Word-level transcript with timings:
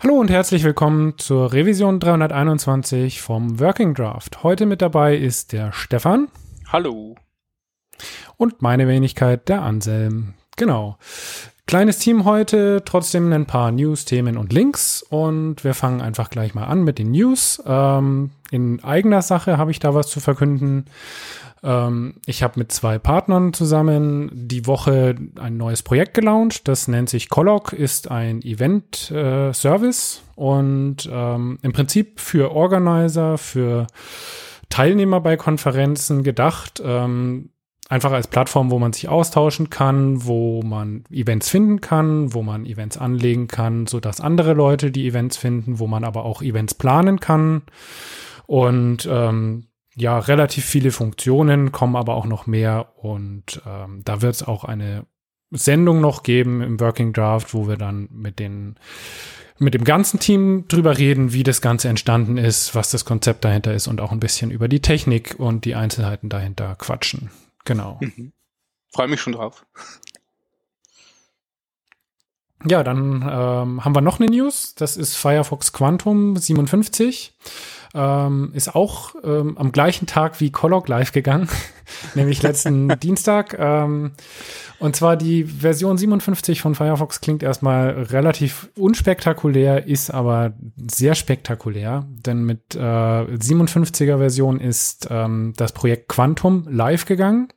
Hallo 0.00 0.14
und 0.14 0.30
herzlich 0.30 0.62
willkommen 0.62 1.18
zur 1.18 1.52
Revision 1.52 1.98
321 1.98 3.20
vom 3.20 3.58
Working 3.58 3.94
Draft. 3.94 4.44
Heute 4.44 4.64
mit 4.64 4.80
dabei 4.80 5.16
ist 5.16 5.52
der 5.52 5.72
Stefan. 5.72 6.28
Hallo. 6.68 7.16
Und 8.36 8.62
meine 8.62 8.86
Wenigkeit, 8.86 9.48
der 9.48 9.62
Anselm. 9.62 10.34
Genau. 10.56 10.98
Kleines 11.68 11.98
Team 11.98 12.24
heute, 12.24 12.80
trotzdem 12.82 13.30
ein 13.30 13.44
paar 13.44 13.70
News, 13.72 14.06
Themen 14.06 14.38
und 14.38 14.54
Links. 14.54 15.02
Und 15.02 15.64
wir 15.64 15.74
fangen 15.74 16.00
einfach 16.00 16.30
gleich 16.30 16.54
mal 16.54 16.64
an 16.64 16.82
mit 16.82 16.98
den 16.98 17.10
News. 17.10 17.62
Ähm, 17.66 18.30
in 18.50 18.82
eigener 18.82 19.20
Sache 19.20 19.58
habe 19.58 19.70
ich 19.70 19.78
da 19.78 19.94
was 19.94 20.08
zu 20.08 20.18
verkünden. 20.18 20.86
Ähm, 21.62 22.14
ich 22.24 22.42
habe 22.42 22.58
mit 22.58 22.72
zwei 22.72 22.98
Partnern 22.98 23.52
zusammen 23.52 24.30
die 24.32 24.66
Woche 24.66 25.16
ein 25.38 25.58
neues 25.58 25.82
Projekt 25.82 26.14
gelauncht. 26.14 26.66
Das 26.68 26.88
nennt 26.88 27.10
sich 27.10 27.28
Colloc, 27.28 27.74
ist 27.74 28.10
ein 28.10 28.40
Event-Service 28.40 30.22
äh, 30.24 30.40
und 30.40 31.06
ähm, 31.12 31.58
im 31.60 31.72
Prinzip 31.74 32.18
für 32.18 32.50
Organizer, 32.52 33.36
für 33.36 33.88
Teilnehmer 34.70 35.20
bei 35.20 35.36
Konferenzen 35.36 36.22
gedacht. 36.22 36.80
Ähm, 36.82 37.50
einfach 37.88 38.12
als 38.12 38.28
Plattform, 38.28 38.70
wo 38.70 38.78
man 38.78 38.92
sich 38.92 39.08
austauschen 39.08 39.70
kann, 39.70 40.24
wo 40.24 40.62
man 40.62 41.04
Events 41.10 41.48
finden 41.48 41.80
kann, 41.80 42.34
wo 42.34 42.42
man 42.42 42.66
Events 42.66 42.98
anlegen 42.98 43.48
kann, 43.48 43.86
so 43.86 43.98
dass 43.98 44.20
andere 44.20 44.52
Leute 44.52 44.90
die 44.90 45.06
Events 45.06 45.36
finden, 45.36 45.78
wo 45.78 45.86
man 45.86 46.04
aber 46.04 46.24
auch 46.24 46.42
Events 46.42 46.74
planen 46.74 47.18
kann. 47.18 47.62
Und 48.46 49.08
ähm, 49.10 49.68
ja 49.96 50.18
relativ 50.18 50.64
viele 50.64 50.90
Funktionen, 50.90 51.72
kommen 51.72 51.96
aber 51.96 52.14
auch 52.14 52.26
noch 52.26 52.46
mehr 52.46 52.92
und 52.96 53.60
ähm, 53.66 54.02
da 54.04 54.22
wird 54.22 54.34
es 54.34 54.46
auch 54.46 54.64
eine 54.64 55.06
Sendung 55.50 56.00
noch 56.00 56.22
geben 56.22 56.60
im 56.60 56.78
Working 56.78 57.12
Draft, 57.12 57.54
wo 57.54 57.68
wir 57.68 57.76
dann 57.76 58.08
mit 58.12 58.38
den 58.38 58.76
mit 59.60 59.74
dem 59.74 59.82
ganzen 59.82 60.20
Team 60.20 60.66
drüber 60.68 60.98
reden, 60.98 61.32
wie 61.32 61.42
das 61.42 61.60
Ganze 61.60 61.88
entstanden 61.88 62.36
ist, 62.36 62.76
was 62.76 62.92
das 62.92 63.04
Konzept 63.04 63.44
dahinter 63.44 63.74
ist 63.74 63.88
und 63.88 64.00
auch 64.00 64.12
ein 64.12 64.20
bisschen 64.20 64.52
über 64.52 64.68
die 64.68 64.80
Technik 64.80 65.34
und 65.36 65.64
die 65.64 65.74
Einzelheiten 65.74 66.28
dahinter 66.28 66.76
quatschen. 66.76 67.30
Genau. 67.64 67.98
Mhm. 68.00 68.32
Freue 68.92 69.08
mich 69.08 69.20
schon 69.20 69.34
drauf. 69.34 69.66
Ja, 72.64 72.82
dann 72.82 73.22
ähm, 73.22 73.84
haben 73.84 73.94
wir 73.94 74.00
noch 74.00 74.18
eine 74.18 74.28
News. 74.28 74.74
Das 74.74 74.96
ist 74.96 75.16
Firefox 75.16 75.72
Quantum 75.72 76.36
57 76.36 77.36
ähm, 77.94 78.50
ist 78.54 78.74
auch 78.74 79.14
ähm, 79.24 79.56
am 79.58 79.72
gleichen 79.72 80.06
Tag 80.06 80.40
wie 80.40 80.50
Colloq 80.50 80.88
live 80.88 81.12
gegangen, 81.12 81.48
nämlich 82.14 82.42
letzten 82.42 82.88
Dienstag. 83.00 83.56
Ähm, 83.58 84.12
und 84.78 84.94
zwar 84.94 85.16
die 85.16 85.44
Version 85.44 85.98
57 85.98 86.60
von 86.60 86.74
Firefox 86.74 87.20
klingt 87.20 87.42
erstmal 87.42 87.90
relativ 87.90 88.70
unspektakulär, 88.76 89.86
ist 89.86 90.10
aber 90.10 90.52
sehr 90.90 91.14
spektakulär, 91.14 92.06
denn 92.08 92.44
mit 92.44 92.76
äh, 92.76 92.78
57er 92.78 94.18
Version 94.18 94.60
ist 94.60 95.08
ähm, 95.10 95.52
das 95.56 95.72
Projekt 95.72 96.08
Quantum 96.08 96.66
live 96.68 97.06
gegangen. 97.06 97.48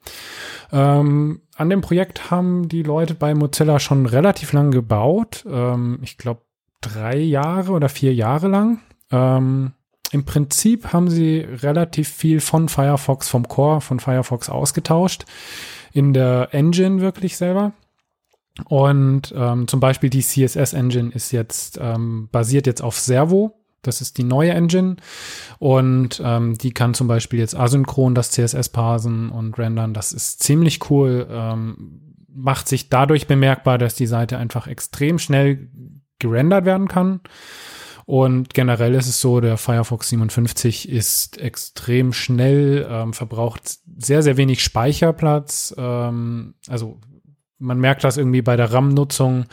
Ähm, 0.71 1.41
an 1.55 1.69
dem 1.69 1.81
Projekt 1.81 2.31
haben 2.31 2.69
die 2.69 2.81
Leute 2.83 3.13
bei 3.13 3.35
Mozilla 3.35 3.79
schon 3.79 4.07
relativ 4.07 4.53
lang 4.53 4.71
gebaut. 4.71 5.45
Ähm, 5.47 5.99
ich 6.01 6.17
glaube 6.17 6.41
drei 6.81 7.17
Jahre 7.17 7.73
oder 7.73 7.87
vier 7.87 8.15
Jahre 8.15 8.47
lang. 8.47 8.79
Ähm, 9.11 9.73
im 10.11 10.25
Prinzip 10.25 10.91
haben 10.91 11.09
sie 11.09 11.39
relativ 11.39 12.09
viel 12.09 12.41
von 12.41 12.67
Firefox, 12.67 13.29
vom 13.29 13.47
Core 13.47 13.81
von 13.81 13.99
Firefox 13.99 14.49
ausgetauscht. 14.49 15.25
In 15.93 16.13
der 16.13 16.49
Engine 16.51 17.01
wirklich 17.01 17.37
selber. 17.37 17.73
Und 18.65 19.33
ähm, 19.35 19.67
zum 19.67 19.79
Beispiel 19.79 20.09
die 20.09 20.21
CSS-Engine 20.21 21.11
ist 21.13 21.31
jetzt, 21.31 21.79
ähm, 21.81 22.27
basiert 22.31 22.67
jetzt 22.67 22.81
auf 22.81 22.99
Servo. 22.99 23.57
Das 23.81 24.01
ist 24.01 24.17
die 24.17 24.23
neue 24.23 24.51
Engine. 24.51 24.97
Und 25.59 26.21
ähm, 26.23 26.57
die 26.57 26.71
kann 26.71 26.93
zum 26.93 27.07
Beispiel 27.07 27.39
jetzt 27.39 27.55
asynchron 27.55 28.13
das 28.13 28.31
CSS 28.31 28.69
parsen 28.69 29.29
und 29.29 29.57
rendern. 29.57 29.93
Das 29.93 30.11
ist 30.11 30.43
ziemlich 30.43 30.89
cool. 30.89 31.27
Ähm, 31.29 32.15
macht 32.27 32.67
sich 32.67 32.89
dadurch 32.89 33.27
bemerkbar, 33.27 33.77
dass 33.77 33.95
die 33.95 34.07
Seite 34.07 34.37
einfach 34.37 34.67
extrem 34.67 35.19
schnell 35.19 35.69
gerendert 36.19 36.65
werden 36.65 36.87
kann. 36.87 37.21
Und 38.05 38.53
generell 38.53 38.95
ist 38.95 39.07
es 39.07 39.21
so, 39.21 39.39
der 39.39 39.57
Firefox 39.57 40.09
57 40.09 40.89
ist 40.89 41.37
extrem 41.37 42.13
schnell, 42.13 42.87
ähm, 42.89 43.13
verbraucht 43.13 43.79
sehr, 43.97 44.23
sehr 44.23 44.37
wenig 44.37 44.63
Speicherplatz. 44.63 45.73
Ähm, 45.77 46.55
also 46.67 46.99
man 47.59 47.79
merkt 47.79 48.03
das 48.03 48.17
irgendwie 48.17 48.41
bei 48.41 48.55
der 48.55 48.73
RAM-Nutzung. 48.73 49.45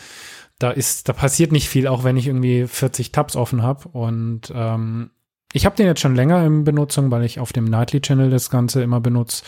Da 0.59 0.71
ist, 0.71 1.09
da 1.09 1.13
passiert 1.13 1.53
nicht 1.53 1.69
viel, 1.69 1.87
auch 1.87 2.05
wenn 2.05 2.17
ich 2.17 2.27
irgendwie 2.27 2.67
40 2.67 3.13
Tabs 3.13 3.37
offen 3.37 3.63
habe. 3.63 3.89
Und 3.89 4.53
ähm, 4.55 5.11
ich 5.53 5.65
habe 5.65 5.77
den 5.77 5.87
jetzt 5.87 6.01
schon 6.01 6.15
länger 6.15 6.45
in 6.45 6.65
Benutzung, 6.65 7.11
weil 7.11 7.25
ich 7.25 7.41
auf 7.41 7.53
dem 7.53 7.65
Nightly 7.65 8.01
Channel 8.01 8.31
das 8.31 8.51
Ganze 8.51 8.83
immer 8.83 9.01
benutze, 9.01 9.45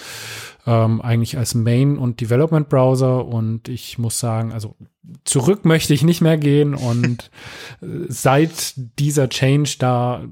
ähm, 0.66 1.00
eigentlich 1.02 1.36
als 1.36 1.54
Main- 1.54 1.98
und 1.98 2.20
Development-Browser. 2.20 3.26
Und 3.26 3.68
ich 3.68 3.98
muss 3.98 4.18
sagen, 4.18 4.52
also 4.52 4.76
zurück 5.24 5.64
möchte 5.64 5.92
ich 5.92 6.02
nicht 6.02 6.22
mehr 6.22 6.38
gehen. 6.38 6.74
Und 6.74 7.30
äh, 7.82 7.86
seit 8.08 8.74
dieser 8.98 9.28
Change 9.28 9.76
da 9.78 10.24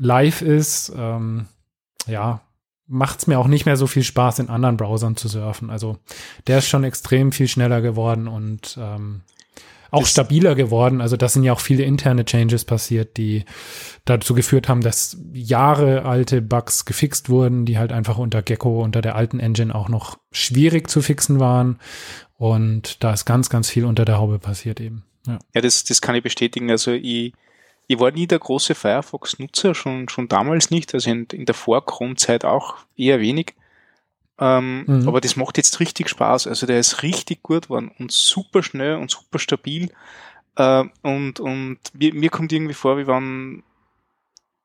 live 0.00 0.42
ist, 0.42 0.92
ähm, 0.96 1.46
ja, 2.06 2.40
macht 2.86 3.18
es 3.18 3.26
mir 3.26 3.38
auch 3.40 3.48
nicht 3.48 3.66
mehr 3.66 3.76
so 3.76 3.88
viel 3.88 4.04
Spaß, 4.04 4.38
in 4.38 4.48
anderen 4.48 4.76
Browsern 4.76 5.16
zu 5.16 5.26
surfen. 5.26 5.70
Also 5.70 5.98
der 6.46 6.58
ist 6.58 6.68
schon 6.68 6.84
extrem 6.84 7.32
viel 7.32 7.48
schneller 7.48 7.80
geworden 7.80 8.28
und 8.28 8.78
ähm, 8.80 9.22
auch 9.90 10.06
stabiler 10.06 10.54
geworden. 10.54 11.00
Also 11.00 11.16
das 11.16 11.32
sind 11.32 11.44
ja 11.44 11.52
auch 11.52 11.60
viele 11.60 11.84
interne 11.84 12.24
Changes 12.24 12.64
passiert, 12.64 13.16
die 13.16 13.44
dazu 14.04 14.34
geführt 14.34 14.68
haben, 14.68 14.80
dass 14.80 15.16
Jahre 15.32 16.04
alte 16.04 16.42
Bugs 16.42 16.84
gefixt 16.84 17.28
wurden, 17.28 17.66
die 17.66 17.78
halt 17.78 17.92
einfach 17.92 18.18
unter 18.18 18.42
Gecko, 18.42 18.82
unter 18.82 19.02
der 19.02 19.16
alten 19.16 19.40
Engine 19.40 19.74
auch 19.74 19.88
noch 19.88 20.18
schwierig 20.32 20.88
zu 20.90 21.02
fixen 21.02 21.40
waren. 21.40 21.78
Und 22.38 23.02
da 23.02 23.12
ist 23.12 23.24
ganz, 23.24 23.48
ganz 23.48 23.70
viel 23.70 23.84
unter 23.84 24.04
der 24.04 24.18
Haube 24.18 24.38
passiert 24.38 24.80
eben. 24.80 25.04
Ja, 25.26 25.38
ja 25.54 25.60
das, 25.60 25.84
das 25.84 26.00
kann 26.00 26.14
ich 26.14 26.22
bestätigen. 26.22 26.70
Also 26.70 26.92
ich, 26.92 27.32
ich 27.86 27.98
war 27.98 28.10
nie 28.10 28.26
der 28.26 28.38
große 28.38 28.74
Firefox-Nutzer, 28.74 29.74
schon, 29.74 30.08
schon 30.08 30.28
damals 30.28 30.70
nicht, 30.70 30.92
also 30.94 31.10
in, 31.10 31.26
in 31.32 31.46
der 31.46 31.54
Vorgrundzeit 31.54 32.44
auch 32.44 32.76
eher 32.96 33.20
wenig. 33.20 33.54
Ähm, 34.38 34.84
mhm. 34.86 35.08
Aber 35.08 35.20
das 35.20 35.36
macht 35.36 35.56
jetzt 35.56 35.80
richtig 35.80 36.08
Spaß. 36.08 36.46
Also 36.46 36.66
der 36.66 36.78
ist 36.78 37.02
richtig 37.02 37.42
gut 37.42 37.64
geworden 37.64 37.90
und 37.98 38.12
super 38.12 38.62
schnell 38.62 38.96
und 38.96 39.10
super 39.10 39.38
stabil. 39.38 39.90
Äh, 40.56 40.84
und 41.02 41.40
und 41.40 41.78
mir, 41.94 42.14
mir 42.14 42.30
kommt 42.30 42.52
irgendwie 42.52 42.74
vor, 42.74 42.98
wie 42.98 43.06
wann, 43.06 43.62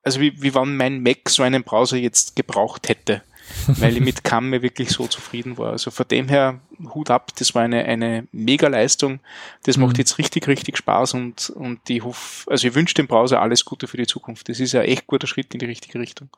also 0.03 0.19
wie, 0.19 0.41
wie 0.41 0.53
wann 0.53 0.75
mein 0.75 1.01
Mac 1.01 1.29
so 1.29 1.43
einen 1.43 1.63
Browser 1.63 1.97
jetzt 1.97 2.35
gebraucht 2.35 2.89
hätte. 2.89 3.21
weil 3.67 3.95
ich 3.95 4.01
mit 4.01 4.23
Kamme 4.23 4.61
wirklich 4.61 4.89
so 4.89 5.07
zufrieden 5.07 5.57
war. 5.57 5.71
Also 5.71 5.91
von 5.91 6.07
dem 6.07 6.29
her, 6.29 6.59
Hut 6.93 7.09
ab, 7.09 7.31
das 7.37 7.53
war 7.55 7.63
eine, 7.63 7.85
eine 7.85 8.27
Mega-Leistung. 8.31 9.19
Das 9.63 9.77
mhm. 9.77 9.85
macht 9.85 9.97
jetzt 9.97 10.17
richtig, 10.17 10.47
richtig 10.47 10.77
Spaß 10.77 11.13
und, 11.15 11.49
und 11.49 11.89
ich 11.89 12.03
hoffe, 12.03 12.49
also 12.49 12.67
ich 12.67 12.75
wünsche 12.75 12.93
dem 12.95 13.07
Browser 13.07 13.41
alles 13.41 13.65
Gute 13.65 13.87
für 13.87 13.97
die 13.97 14.07
Zukunft. 14.07 14.49
Das 14.49 14.59
ist 14.59 14.73
ja 14.73 14.81
echt 14.81 15.07
guter 15.07 15.27
Schritt 15.27 15.53
in 15.53 15.59
die 15.59 15.65
richtige 15.65 15.99
Richtung. 15.99 16.29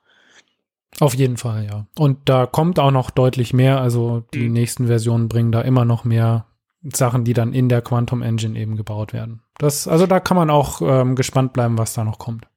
Auf 0.99 1.15
jeden 1.15 1.37
Fall, 1.37 1.65
ja. 1.65 1.85
Und 1.97 2.29
da 2.29 2.45
kommt 2.45 2.79
auch 2.79 2.91
noch 2.91 3.09
deutlich 3.09 3.53
mehr. 3.53 3.81
Also 3.81 4.23
die 4.33 4.47
mhm. 4.47 4.53
nächsten 4.53 4.87
Versionen 4.87 5.27
bringen 5.27 5.51
da 5.51 5.61
immer 5.61 5.85
noch 5.85 6.03
mehr 6.03 6.45
Sachen, 6.83 7.23
die 7.23 7.33
dann 7.33 7.53
in 7.53 7.69
der 7.69 7.81
Quantum 7.81 8.21
Engine 8.21 8.59
eben 8.59 8.75
gebaut 8.75 9.13
werden. 9.13 9.41
Das, 9.57 9.87
also 9.87 10.05
da 10.05 10.19
kann 10.19 10.37
man 10.37 10.49
auch 10.49 10.81
ähm, 10.81 11.15
gespannt 11.15 11.53
bleiben, 11.53 11.77
was 11.77 11.93
da 11.93 12.03
noch 12.03 12.19
kommt. 12.19 12.47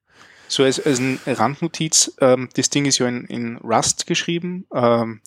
So 0.48 0.64
als, 0.64 0.84
als 0.84 1.00
eine 1.00 1.18
Randnotiz, 1.26 2.16
ähm, 2.20 2.48
das 2.54 2.70
Ding 2.70 2.84
ist 2.86 2.98
ja 2.98 3.08
in, 3.08 3.24
in 3.24 3.56
Rust 3.58 4.06
geschrieben, 4.06 4.66
ähm, 4.72 5.20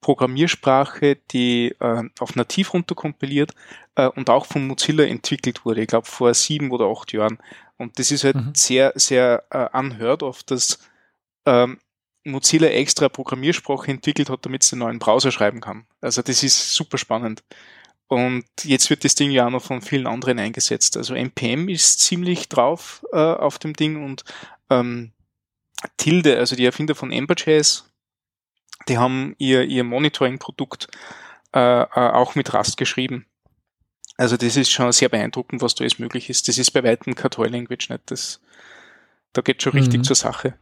Programmiersprache, 0.00 1.18
die 1.32 1.74
äh, 1.80 2.02
auf 2.20 2.36
nativ 2.36 2.72
runterkompiliert 2.72 3.52
äh, 3.96 4.06
und 4.06 4.30
auch 4.30 4.46
von 4.46 4.66
Mozilla 4.66 5.04
entwickelt 5.04 5.64
wurde, 5.64 5.82
ich 5.82 5.88
glaube 5.88 6.06
vor 6.06 6.32
sieben 6.34 6.70
oder 6.70 6.86
acht 6.86 7.12
Jahren. 7.12 7.38
Und 7.76 7.98
das 7.98 8.10
ist 8.10 8.24
halt 8.24 8.36
mhm. 8.36 8.52
sehr, 8.54 8.92
sehr 8.94 9.44
äh, 9.50 9.68
unheard 9.76 10.22
of, 10.22 10.42
dass 10.44 10.78
ähm, 11.46 11.78
Mozilla 12.30 12.68
extra 12.68 13.08
Programmiersprache 13.08 13.90
entwickelt 13.90 14.30
hat, 14.30 14.44
damit 14.44 14.62
es 14.62 14.70
den 14.70 14.80
neuen 14.80 14.98
Browser 14.98 15.30
schreiben 15.30 15.60
kann. 15.60 15.86
Also 16.00 16.22
das 16.22 16.42
ist 16.42 16.74
super 16.74 16.98
spannend. 16.98 17.42
Und 18.08 18.44
jetzt 18.62 18.88
wird 18.88 19.04
das 19.04 19.14
Ding 19.14 19.30
ja 19.30 19.46
auch 19.46 19.50
noch 19.50 19.62
von 19.62 19.82
vielen 19.82 20.06
anderen 20.06 20.38
eingesetzt. 20.38 20.96
Also 20.96 21.14
NPM 21.14 21.68
ist 21.68 22.00
ziemlich 22.00 22.48
drauf 22.48 23.04
äh, 23.12 23.16
auf 23.18 23.58
dem 23.58 23.74
Ding 23.74 24.02
und 24.02 24.24
ähm, 24.70 25.12
Tilde, 25.98 26.38
also 26.38 26.56
die 26.56 26.64
Erfinder 26.64 26.94
von 26.94 27.12
Ember.js, 27.12 27.84
die 28.88 28.98
haben 28.98 29.34
ihr, 29.38 29.64
ihr 29.64 29.84
Monitoring-Produkt 29.84 30.88
äh, 31.54 31.82
äh, 31.82 31.84
auch 31.84 32.34
mit 32.34 32.54
Rust 32.54 32.78
geschrieben. 32.78 33.26
Also 34.16 34.36
das 34.36 34.56
ist 34.56 34.70
schon 34.70 34.90
sehr 34.90 35.08
beeindruckend, 35.08 35.62
was 35.62 35.74
da 35.74 35.82
alles 35.82 35.98
möglich 35.98 36.30
ist. 36.30 36.48
Das 36.48 36.58
ist 36.58 36.72
bei 36.72 36.82
weitem 36.82 37.14
kein 37.14 37.30
Toy 37.30 37.48
Language 37.48 37.90
nicht. 37.90 38.02
Das, 38.06 38.40
da 39.32 39.42
geht 39.42 39.62
schon 39.62 39.72
richtig 39.72 39.98
mhm. 39.98 40.04
zur 40.04 40.16
Sache. 40.16 40.54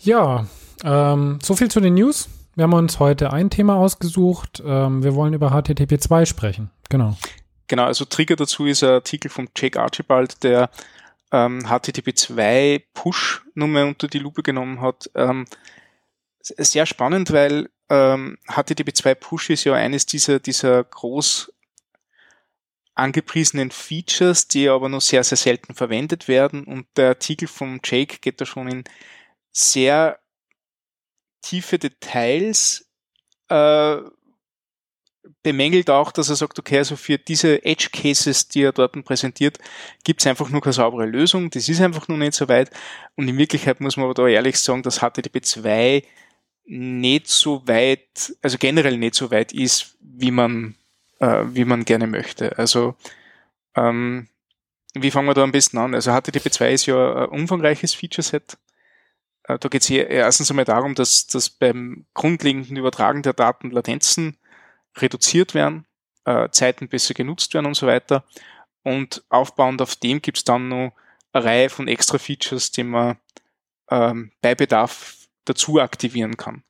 Ja, 0.00 0.46
ähm, 0.84 1.38
so 1.42 1.56
viel 1.56 1.70
zu 1.70 1.80
den 1.80 1.94
News. 1.94 2.28
Wir 2.54 2.64
haben 2.64 2.72
uns 2.72 2.98
heute 2.98 3.32
ein 3.32 3.50
Thema 3.50 3.76
ausgesucht. 3.76 4.62
Ähm, 4.64 5.02
wir 5.02 5.14
wollen 5.14 5.34
über 5.34 5.50
HTTP 5.50 6.00
2 6.00 6.24
sprechen. 6.24 6.70
Genau. 6.88 7.16
Genau, 7.66 7.84
also 7.84 8.04
Trigger 8.04 8.36
dazu 8.36 8.66
ist 8.66 8.82
ein 8.82 8.90
Artikel 8.90 9.30
von 9.30 9.48
Jake 9.56 9.80
Archibald, 9.80 10.42
der 10.42 10.70
ähm, 11.32 11.60
HTTP2 11.66 12.82
Push-Nummer 12.94 13.84
unter 13.86 14.08
die 14.08 14.18
Lupe 14.18 14.42
genommen 14.42 14.80
hat. 14.80 15.10
Ähm, 15.14 15.46
sehr 16.40 16.86
spannend, 16.86 17.32
weil 17.32 17.68
ähm, 17.90 18.38
HTTP2 18.48 19.14
Push 19.14 19.50
ist 19.50 19.64
ja 19.64 19.74
eines 19.74 20.06
dieser, 20.06 20.38
dieser 20.38 20.84
groß 20.84 21.52
angepriesenen 22.94 23.70
Features, 23.70 24.48
die 24.48 24.68
aber 24.68 24.88
nur 24.88 25.00
sehr, 25.00 25.22
sehr 25.24 25.38
selten 25.38 25.74
verwendet 25.74 26.26
werden. 26.26 26.64
Und 26.64 26.86
der 26.96 27.10
Artikel 27.10 27.48
von 27.48 27.80
Jake 27.84 28.18
geht 28.20 28.40
da 28.40 28.46
schon 28.46 28.68
in 28.68 28.84
sehr 29.52 30.18
tiefe 31.42 31.78
Details, 31.78 32.86
äh, 33.48 33.98
bemängelt 35.42 35.88
auch, 35.90 36.12
dass 36.12 36.28
er 36.28 36.36
sagt, 36.36 36.58
okay, 36.58 36.78
also 36.78 36.96
für 36.96 37.18
diese 37.18 37.64
Edge 37.64 37.88
Cases, 37.92 38.48
die 38.48 38.62
er 38.62 38.72
dort 38.72 39.02
präsentiert, 39.04 39.58
gibt 40.04 40.20
es 40.20 40.26
einfach 40.26 40.50
nur 40.50 40.60
keine 40.60 40.72
saubere 40.72 41.06
Lösung. 41.06 41.50
Das 41.50 41.68
ist 41.68 41.80
einfach 41.80 42.08
nur 42.08 42.18
nicht 42.18 42.34
so 42.34 42.48
weit. 42.48 42.70
Und 43.16 43.28
in 43.28 43.38
Wirklichkeit 43.38 43.80
muss 43.80 43.96
man 43.96 44.04
aber 44.04 44.14
da 44.14 44.26
ehrlich 44.26 44.58
sagen, 44.58 44.82
dass 44.82 44.98
HTTP 44.98 45.44
2 45.44 46.02
nicht 46.66 47.28
so 47.28 47.66
weit, 47.66 48.34
also 48.42 48.58
generell 48.58 48.98
nicht 48.98 49.14
so 49.14 49.30
weit 49.30 49.52
ist, 49.52 49.96
wie 50.00 50.30
man, 50.30 50.74
äh, 51.20 51.44
wie 51.46 51.64
man 51.64 51.84
gerne 51.84 52.06
möchte. 52.06 52.58
Also 52.58 52.94
ähm, 53.74 54.28
wie 54.94 55.10
fangen 55.10 55.28
wir 55.28 55.34
da 55.34 55.44
am 55.44 55.52
besten 55.52 55.78
an? 55.78 55.94
Also 55.94 56.12
HTTP 56.12 56.52
2 56.52 56.72
ist 56.72 56.86
ja 56.86 57.24
ein 57.24 57.28
umfangreiches 57.28 57.94
Feature-Set. 57.94 58.58
Äh, 59.48 59.58
da 59.58 59.68
geht 59.68 59.82
es 59.82 59.90
erstens 59.90 60.50
einmal 60.50 60.64
darum, 60.64 60.94
dass, 60.94 61.26
dass 61.26 61.50
beim 61.50 62.06
grundlegenden 62.14 62.76
Übertragen 62.76 63.22
der 63.22 63.32
Daten 63.32 63.70
Latenzen 63.70 64.38
reduziert 64.96 65.54
werden, 65.54 65.86
äh, 66.24 66.48
Zeiten 66.50 66.88
besser 66.88 67.14
genutzt 67.14 67.54
werden 67.54 67.66
und 67.66 67.74
so 67.74 67.86
weiter. 67.86 68.24
Und 68.84 69.24
aufbauend 69.28 69.82
auf 69.82 69.96
dem 69.96 70.22
gibt 70.22 70.38
es 70.38 70.44
dann 70.44 70.68
noch 70.68 70.92
eine 71.32 71.44
Reihe 71.44 71.70
von 71.70 71.88
extra 71.88 72.18
Features, 72.18 72.70
die 72.70 72.84
man 72.84 73.18
ähm, 73.90 74.32
bei 74.40 74.54
Bedarf 74.54 75.16
dazu 75.44 75.80
aktivieren 75.80 76.36
kann. 76.36 76.62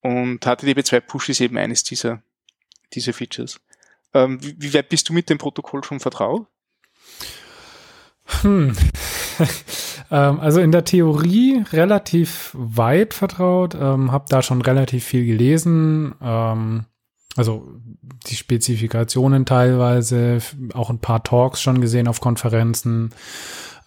Und 0.00 0.46
HTTP2 0.46 1.00
Push 1.00 1.30
ist 1.30 1.40
eben 1.40 1.58
eines 1.58 1.82
dieser, 1.82 2.22
dieser 2.92 3.12
Features. 3.12 3.60
Ähm, 4.14 4.42
wie, 4.42 4.56
wie 4.58 4.74
weit 4.74 4.88
bist 4.88 5.08
du 5.08 5.12
mit 5.12 5.28
dem 5.28 5.38
Protokoll 5.38 5.84
schon 5.84 6.00
vertraut? 6.00 6.46
Hm. 8.42 8.76
ähm, 10.10 10.40
also 10.40 10.60
in 10.60 10.72
der 10.72 10.84
Theorie 10.84 11.64
relativ 11.72 12.50
weit 12.54 13.14
vertraut, 13.14 13.74
ähm, 13.74 14.12
habe 14.12 14.26
da 14.28 14.42
schon 14.42 14.62
relativ 14.62 15.04
viel 15.04 15.26
gelesen, 15.26 16.14
ähm, 16.22 16.86
also 17.36 17.68
die 18.26 18.34
Spezifikationen 18.34 19.46
teilweise, 19.46 20.38
auch 20.74 20.90
ein 20.90 20.98
paar 20.98 21.22
Talks 21.22 21.62
schon 21.62 21.80
gesehen 21.80 22.08
auf 22.08 22.20
Konferenzen, 22.20 23.10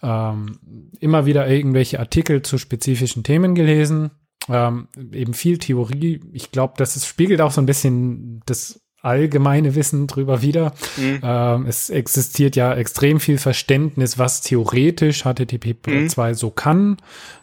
ähm, 0.02 0.58
immer 0.98 1.26
wieder 1.26 1.48
irgendwelche 1.48 2.00
Artikel 2.00 2.42
zu 2.42 2.58
spezifischen 2.58 3.22
Themen 3.22 3.54
gelesen 3.54 4.10
ähm, 4.48 4.88
eben 5.12 5.34
viel 5.34 5.58
Theorie. 5.58 6.20
Ich 6.32 6.50
glaube, 6.50 6.74
das 6.76 6.96
ist, 6.96 7.06
spiegelt 7.06 7.40
auch 7.40 7.50
so 7.50 7.60
ein 7.60 7.66
bisschen 7.66 8.42
das 8.46 8.80
allgemeine 9.04 9.74
Wissen 9.74 10.06
drüber 10.06 10.42
wieder. 10.42 10.72
Mhm. 10.96 11.20
Ähm, 11.22 11.66
es 11.66 11.90
existiert 11.90 12.56
ja 12.56 12.74
extrem 12.74 13.20
viel 13.20 13.38
Verständnis, 13.38 14.18
was 14.18 14.40
theoretisch 14.40 15.24
HTTP2 15.24 16.28
mhm. 16.28 16.34
so 16.34 16.50
kann. 16.50 16.96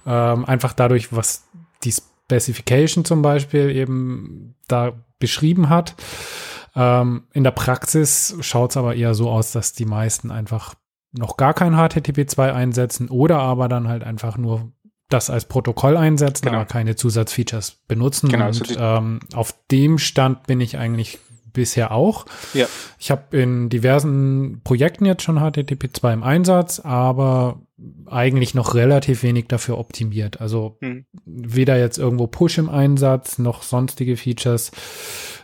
Ähm, 0.05 0.45
einfach 0.45 0.73
dadurch, 0.73 1.13
was 1.13 1.43
die 1.83 1.93
Specification 1.93 3.05
zum 3.05 3.21
Beispiel 3.21 3.69
eben 3.69 4.55
da 4.67 4.93
beschrieben 5.19 5.69
hat. 5.69 5.95
Ähm, 6.75 7.23
in 7.33 7.43
der 7.43 7.51
Praxis 7.51 8.35
schaut 8.39 8.71
es 8.71 8.77
aber 8.77 8.95
eher 8.95 9.13
so 9.13 9.29
aus, 9.29 9.51
dass 9.51 9.73
die 9.73 9.85
meisten 9.85 10.31
einfach 10.31 10.75
noch 11.11 11.35
gar 11.35 11.53
kein 11.53 11.75
HTTP2 11.75 12.53
einsetzen 12.53 13.09
oder 13.09 13.39
aber 13.39 13.67
dann 13.67 13.87
halt 13.87 14.03
einfach 14.03 14.37
nur 14.37 14.71
das 15.09 15.29
als 15.29 15.45
Protokoll 15.45 15.97
einsetzen, 15.97 16.45
genau. 16.45 16.59
aber 16.59 16.65
keine 16.65 16.95
Zusatzfeatures 16.95 17.81
benutzen. 17.87 18.29
Genau, 18.29 18.45
und 18.47 18.61
also 18.61 18.79
ähm, 18.79 19.19
auf 19.33 19.53
dem 19.69 19.97
Stand 19.97 20.47
bin 20.47 20.61
ich 20.61 20.77
eigentlich 20.77 21.19
bisher 21.53 21.91
auch. 21.91 22.25
Ja. 22.53 22.67
Ich 22.99 23.11
habe 23.11 23.37
in 23.37 23.69
diversen 23.69 24.61
Projekten 24.63 25.05
jetzt 25.05 25.23
schon 25.23 25.39
HTTP 25.39 25.89
2 25.93 26.13
im 26.13 26.23
Einsatz, 26.23 26.79
aber 26.79 27.61
eigentlich 28.05 28.53
noch 28.53 28.75
relativ 28.75 29.23
wenig 29.23 29.47
dafür 29.47 29.77
optimiert. 29.77 30.41
Also 30.41 30.77
hm. 30.81 31.05
weder 31.25 31.79
jetzt 31.79 31.97
irgendwo 31.97 32.27
Push 32.27 32.57
im 32.57 32.69
Einsatz 32.69 33.39
noch 33.39 33.63
sonstige 33.63 34.17
Features. 34.17 34.71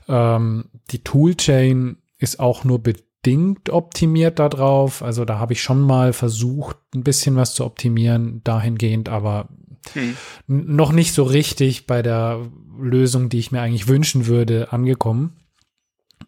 Ähm, 0.07 0.65
die 0.91 1.03
Toolchain 1.03 1.97
ist 2.19 2.39
auch 2.39 2.63
nur 2.63 2.79
bedingt 2.79 3.69
optimiert 3.69 4.39
darauf. 4.39 5.01
Also 5.01 5.25
da 5.25 5.39
habe 5.39 5.53
ich 5.53 5.61
schon 5.61 5.81
mal 5.81 6.13
versucht, 6.13 6.77
ein 6.93 7.03
bisschen 7.03 7.35
was 7.35 7.53
zu 7.53 7.65
optimieren 7.65 8.41
dahingehend, 8.43 9.09
aber 9.09 9.49
hm. 9.93 10.15
noch 10.47 10.91
nicht 10.91 11.13
so 11.13 11.23
richtig 11.23 11.87
bei 11.87 12.01
der 12.01 12.41
Lösung, 12.79 13.29
die 13.29 13.39
ich 13.39 13.51
mir 13.51 13.61
eigentlich 13.61 13.87
wünschen 13.87 14.27
würde, 14.27 14.71
angekommen. 14.71 15.37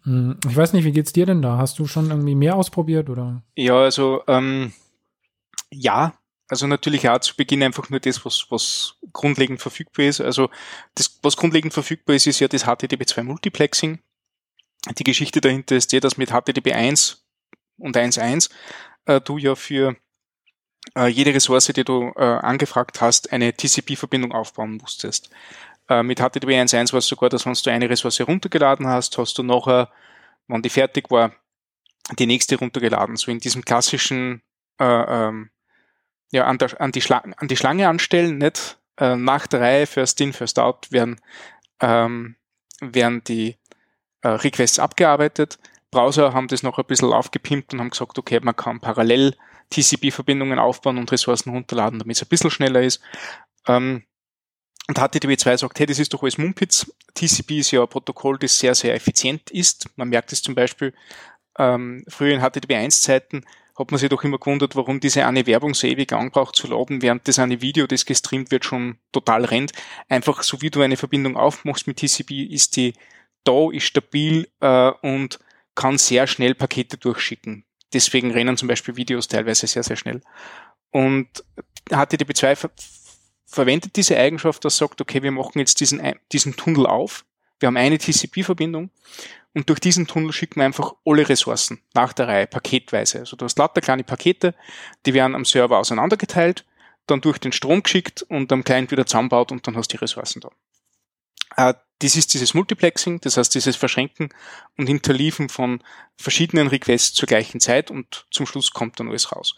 Hm, 0.04 0.38
ich 0.48 0.56
weiß 0.56 0.72
nicht, 0.72 0.84
wie 0.84 0.92
geht's 0.92 1.12
dir 1.12 1.26
denn 1.26 1.42
da? 1.42 1.58
Hast 1.58 1.78
du 1.78 1.86
schon 1.86 2.10
irgendwie 2.10 2.34
mehr 2.34 2.56
ausprobiert 2.56 3.10
oder? 3.10 3.42
Ja, 3.54 3.78
also 3.78 4.22
ähm, 4.26 4.72
ja, 5.70 6.14
also 6.48 6.66
natürlich 6.66 7.08
auch 7.08 7.20
zu 7.20 7.36
Beginn 7.36 7.62
einfach 7.62 7.90
nur 7.90 8.00
das, 8.00 8.24
was, 8.24 8.46
was 8.50 8.96
grundlegend 9.12 9.60
verfügbar 9.60 10.06
ist. 10.06 10.20
Also 10.20 10.50
das, 10.94 11.18
was 11.22 11.36
grundlegend 11.36 11.72
verfügbar 11.72 12.16
ist, 12.16 12.26
ist 12.26 12.40
ja 12.40 12.48
das 12.48 12.66
HTTP2 12.66 13.22
Multiplexing. 13.22 14.00
Die 14.98 15.04
Geschichte 15.04 15.40
dahinter 15.40 15.76
ist 15.76 15.92
die, 15.92 16.00
dass 16.00 16.16
mit 16.16 16.30
HTTP 16.30 16.72
1 16.72 17.24
und 17.78 17.96
1.1 17.96 18.50
äh, 19.04 19.20
du 19.20 19.38
ja 19.38 19.54
für 19.54 19.96
äh, 20.96 21.06
jede 21.06 21.34
Ressource, 21.34 21.66
die 21.66 21.84
du 21.84 22.12
äh, 22.16 22.22
angefragt 22.22 23.00
hast, 23.00 23.32
eine 23.32 23.52
TCP-Verbindung 23.52 24.32
aufbauen 24.32 24.78
musstest. 24.80 25.30
Äh, 25.90 26.04
mit 26.04 26.20
HTTP 26.20 26.50
1.1 26.50 26.92
war 26.92 26.98
es 26.98 27.08
sogar, 27.08 27.28
dass 27.28 27.44
wenn 27.44 27.52
du 27.52 27.70
eine 27.70 27.90
Ressource 27.90 28.20
runtergeladen 28.20 28.86
hast, 28.86 29.18
hast 29.18 29.36
du 29.36 29.42
nachher, 29.42 29.90
wenn 30.46 30.62
die 30.62 30.70
fertig 30.70 31.10
war, 31.10 31.32
die 32.18 32.26
nächste 32.26 32.56
runtergeladen. 32.56 33.16
So 33.16 33.30
in 33.30 33.40
diesem 33.40 33.64
klassischen 33.64 34.42
äh, 34.78 34.84
ähm, 34.84 35.50
ja, 36.30 36.44
an, 36.44 36.58
der, 36.58 36.80
an, 36.80 36.92
die 36.92 37.00
Schlange, 37.00 37.36
an 37.36 37.48
die 37.48 37.56
Schlange 37.56 37.88
anstellen, 37.88 38.38
nicht? 38.38 38.78
Äh, 38.98 39.16
nach 39.16 39.48
der 39.48 39.60
Reihe, 39.60 39.86
first 39.86 40.20
in, 40.20 40.32
first 40.32 40.60
out, 40.60 40.92
werden, 40.92 41.20
ähm, 41.80 42.36
werden 42.80 43.24
die 43.24 43.56
äh, 44.22 44.28
Requests 44.28 44.78
abgearbeitet. 44.78 45.58
Browser 45.90 46.34
haben 46.34 46.46
das 46.46 46.62
noch 46.62 46.78
ein 46.78 46.84
bisschen 46.84 47.12
aufgepimpt 47.12 47.72
und 47.72 47.80
haben 47.80 47.90
gesagt, 47.90 48.16
okay, 48.16 48.38
man 48.40 48.54
kann 48.54 48.78
parallel 48.78 49.34
TCP-Verbindungen 49.70 50.60
aufbauen 50.60 50.98
und 50.98 51.10
Ressourcen 51.10 51.50
runterladen, 51.50 51.98
damit 51.98 52.16
es 52.16 52.22
ein 52.22 52.28
bisschen 52.28 52.50
schneller 52.50 52.82
ist. 52.82 53.00
Ähm, 53.66 54.04
und 54.90 54.98
HTTP2 54.98 55.56
sagt, 55.56 55.78
hey, 55.78 55.86
das 55.86 56.00
ist 56.00 56.12
doch 56.12 56.22
alles 56.22 56.36
Mumpitz. 56.36 56.92
TCP 57.14 57.60
ist 57.60 57.70
ja 57.70 57.82
ein 57.82 57.88
Protokoll, 57.88 58.38
das 58.38 58.58
sehr, 58.58 58.74
sehr 58.74 58.92
effizient 58.92 59.48
ist. 59.52 59.88
Man 59.94 60.08
merkt 60.08 60.32
es 60.32 60.42
zum 60.42 60.56
Beispiel, 60.56 60.92
ähm, 61.58 62.04
früher 62.08 62.34
in 62.34 62.40
HTTP1-Zeiten 62.40 63.44
hat 63.78 63.90
man 63.92 64.00
sich 64.00 64.08
doch 64.08 64.24
immer 64.24 64.38
gewundert, 64.38 64.74
warum 64.74 64.98
diese 64.98 65.24
eine 65.24 65.46
Werbung 65.46 65.74
so 65.74 65.86
ewig 65.86 66.12
anbraucht 66.12 66.56
zu 66.56 66.66
laden, 66.66 67.02
während 67.02 67.28
das 67.28 67.38
eine 67.38 67.62
Video, 67.62 67.86
das 67.86 68.04
gestreamt 68.04 68.50
wird, 68.50 68.64
schon 68.64 68.98
total 69.12 69.44
rennt. 69.44 69.72
Einfach 70.08 70.42
so 70.42 70.60
wie 70.60 70.70
du 70.70 70.82
eine 70.82 70.96
Verbindung 70.96 71.36
aufmachst 71.36 71.86
mit 71.86 71.98
TCP, 71.98 72.42
ist 72.42 72.74
die 72.74 72.94
da, 73.44 73.70
ist 73.70 73.84
stabil 73.84 74.48
äh, 74.58 74.90
und 75.02 75.38
kann 75.76 75.98
sehr 75.98 76.26
schnell 76.26 76.56
Pakete 76.56 76.98
durchschicken. 76.98 77.64
Deswegen 77.92 78.32
rennen 78.32 78.56
zum 78.56 78.66
Beispiel 78.66 78.96
Videos 78.96 79.28
teilweise 79.28 79.68
sehr, 79.68 79.84
sehr 79.84 79.96
schnell. 79.96 80.20
Und 80.90 81.28
HTTP2 81.90 82.56
ver 82.56 82.70
verwendet 83.50 83.96
diese 83.96 84.16
Eigenschaft, 84.16 84.64
dass 84.64 84.76
sagt, 84.76 85.00
okay, 85.00 85.22
wir 85.22 85.32
machen 85.32 85.58
jetzt 85.58 85.80
diesen, 85.80 86.00
diesen 86.32 86.56
Tunnel 86.56 86.86
auf. 86.86 87.24
Wir 87.58 87.66
haben 87.66 87.76
eine 87.76 87.98
TCP-Verbindung 87.98 88.90
und 89.52 89.68
durch 89.68 89.80
diesen 89.80 90.06
Tunnel 90.06 90.32
schicken 90.32 90.60
wir 90.60 90.64
einfach 90.64 90.94
alle 91.04 91.28
Ressourcen 91.28 91.82
nach 91.94 92.12
der 92.12 92.28
Reihe, 92.28 92.46
paketweise. 92.46 93.18
Also 93.18 93.36
du 93.36 93.44
hast 93.44 93.58
lauter 93.58 93.80
kleine 93.80 94.04
Pakete, 94.04 94.54
die 95.04 95.14
werden 95.14 95.34
am 95.34 95.44
Server 95.44 95.78
auseinandergeteilt, 95.78 96.64
dann 97.06 97.20
durch 97.20 97.38
den 97.38 97.52
Strom 97.52 97.82
geschickt 97.82 98.22
und 98.22 98.52
am 98.52 98.64
Client 98.64 98.90
wieder 98.92 99.04
zusammenbaut 99.04 99.50
und 99.52 99.66
dann 99.66 99.76
hast 99.76 99.92
du 99.92 99.96
die 99.96 100.02
Ressourcen 100.02 100.40
da. 100.40 100.50
Äh, 101.56 101.74
das 101.98 102.16
ist 102.16 102.32
dieses 102.32 102.54
Multiplexing, 102.54 103.20
das 103.20 103.36
heißt 103.36 103.54
dieses 103.54 103.76
Verschränken 103.76 104.30
und 104.78 104.86
Hinterliefen 104.86 105.48
von 105.48 105.82
verschiedenen 106.16 106.68
Requests 106.68 107.12
zur 107.12 107.26
gleichen 107.26 107.60
Zeit 107.60 107.90
und 107.90 108.26
zum 108.30 108.46
Schluss 108.46 108.70
kommt 108.70 109.00
dann 109.00 109.08
alles 109.08 109.32
raus. 109.32 109.54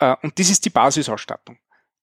Äh, 0.00 0.16
und 0.22 0.38
das 0.38 0.50
ist 0.50 0.64
die 0.64 0.70
Basisausstattung. 0.70 1.58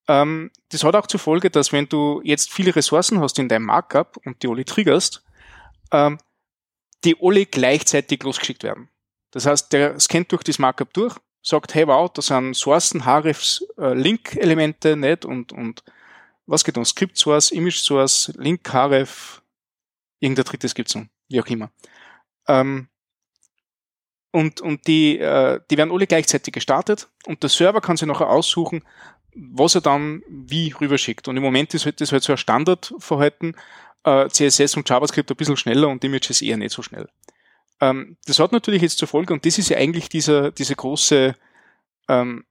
Ähm, 0.07 0.51
das 0.69 0.83
hat 0.83 0.95
auch 0.95 1.07
zur 1.07 1.19
Folge, 1.19 1.49
dass 1.49 1.71
wenn 1.71 1.87
du 1.87 2.21
jetzt 2.23 2.51
viele 2.51 2.75
Ressourcen 2.75 3.19
hast 3.21 3.39
in 3.39 3.49
deinem 3.49 3.65
Markup 3.65 4.17
und 4.25 4.43
die 4.43 4.47
alle 4.47 4.65
triggerst, 4.65 5.23
ähm, 5.91 6.17
die 7.03 7.15
alle 7.21 7.45
gleichzeitig 7.45 8.23
losgeschickt 8.23 8.63
werden. 8.63 8.89
Das 9.31 9.45
heißt, 9.45 9.71
der 9.73 9.99
scannt 9.99 10.31
durch 10.31 10.43
das 10.43 10.59
Markup 10.59 10.93
durch, 10.93 11.15
sagt, 11.41 11.73
hey 11.73 11.87
wow, 11.87 12.09
da 12.11 12.21
sind 12.21 12.55
Sourcen, 12.55 13.05
Hrefs, 13.05 13.65
äh, 13.77 13.93
Link-Elemente, 13.93 14.95
nicht? 14.95 15.25
Und, 15.25 15.51
und 15.51 15.83
was 16.45 16.63
geht 16.63 16.77
um? 16.77 16.85
Script 16.85 17.17
Source, 17.17 17.51
Image 17.51 17.79
Source, 17.79 18.31
Link, 18.37 18.71
Href, 18.71 19.41
irgendein 20.19 20.45
drittes 20.45 20.75
gibt's 20.75 20.95
noch, 20.95 21.05
wie 21.29 21.41
auch 21.41 21.47
immer. 21.47 21.71
Ähm, 22.47 22.89
und, 24.31 24.61
und 24.61 24.87
die, 24.87 25.19
äh, 25.19 25.59
die 25.69 25.77
werden 25.77 25.91
alle 25.91 26.07
gleichzeitig 26.07 26.53
gestartet 26.53 27.09
und 27.25 27.43
der 27.43 27.49
Server 27.49 27.81
kann 27.81 27.97
sich 27.97 28.07
nachher 28.07 28.29
aussuchen, 28.29 28.83
was 29.35 29.75
er 29.75 29.81
dann 29.81 30.23
wie 30.27 30.73
rüberschickt. 30.79 31.27
Und 31.27 31.37
im 31.37 31.43
Moment 31.43 31.73
ist 31.73 31.85
halt, 31.85 32.01
das 32.01 32.11
halt 32.11 32.23
so 32.23 32.33
ein 32.33 32.37
Standardverhalten, 32.37 33.55
äh, 34.03 34.27
CSS 34.27 34.75
und 34.77 34.87
JavaScript 34.87 35.29
ein 35.29 35.37
bisschen 35.37 35.57
schneller 35.57 35.87
und 35.87 36.03
Images 36.03 36.41
eher 36.41 36.57
nicht 36.57 36.73
so 36.73 36.81
schnell. 36.81 37.09
Ähm, 37.81 38.17
das 38.25 38.39
hat 38.39 38.51
natürlich 38.51 38.81
jetzt 38.81 38.97
zur 38.97 39.07
Folge, 39.07 39.33
und 39.33 39.45
das 39.45 39.57
ist 39.57 39.69
ja 39.69 39.77
eigentlich 39.77 40.09
dieser, 40.09 40.51
diese 40.51 40.75
große, 40.75 41.35
ähm, 42.09 42.45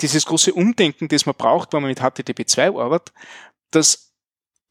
dieses 0.00 0.24
große 0.26 0.54
Umdenken, 0.54 1.08
das 1.08 1.26
man 1.26 1.34
braucht, 1.34 1.72
wenn 1.72 1.82
man 1.82 1.90
mit 1.90 2.00
HTTP2 2.00 2.80
arbeitet, 2.80 3.12
dass 3.70 4.12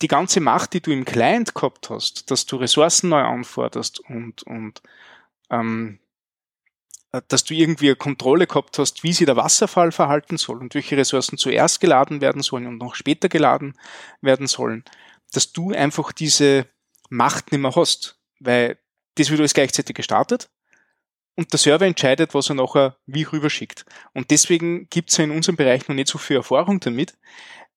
die 0.01 0.07
ganze 0.07 0.39
Macht, 0.39 0.74
die 0.74 0.81
du 0.81 0.91
im 0.91 1.05
Client 1.05 1.53
gehabt 1.53 1.89
hast, 1.89 2.31
dass 2.31 2.45
du 2.45 2.57
Ressourcen 2.57 3.10
neu 3.10 3.22
anforderst 3.22 4.00
und, 4.00 4.43
und 4.43 4.81
ähm, 5.50 6.00
äh, 6.00 6.02
dass 7.27 7.43
du 7.43 7.53
irgendwie 7.53 7.88
eine 7.88 7.96
Kontrolle 7.96 8.48
gehabt 8.48 8.79
hast, 8.79 9.03
wie 9.03 9.13
sich 9.13 9.25
der 9.25 9.36
Wasserfall 9.36 9.91
verhalten 9.91 10.38
soll 10.38 10.58
und 10.58 10.74
welche 10.74 10.98
Ressourcen 10.98 11.38
zuerst 11.38 11.79
geladen 11.79 12.22
werden 12.22 12.41
sollen 12.41 12.67
und 12.67 12.77
noch 12.77 12.96
später 12.96 13.29
geladen 13.29 13.77
werden 14.22 14.48
sollen, 14.48 14.84
dass 15.32 15.51
du 15.51 15.72
einfach 15.72 16.12
diese 16.12 16.65
Macht 17.10 17.51
nicht 17.51 17.62
mehr 17.62 17.75
hast, 17.75 18.20
weil 18.39 18.77
das 19.15 19.29
wird 19.29 19.39
alles 19.39 19.53
gleichzeitig 19.53 19.96
gestartet 19.96 20.50
und 21.36 21.51
der 21.51 21.60
Server 21.60 21.86
entscheidet, 21.86 22.34
was 22.34 22.50
er 22.50 22.55
nachher 22.55 22.98
wie 23.05 23.24
rüberschickt. 23.24 23.86
Und 24.13 24.32
deswegen 24.32 24.88
gibt 24.89 25.12
es 25.12 25.17
ja 25.17 25.24
in 25.24 25.32
unserem 25.32 25.55
Bereich 25.55 25.88
noch 25.88 25.96
nicht 25.96 26.08
so 26.08 26.17
viel 26.17 26.38
Erfahrung 26.38 26.79
damit, 26.79 27.13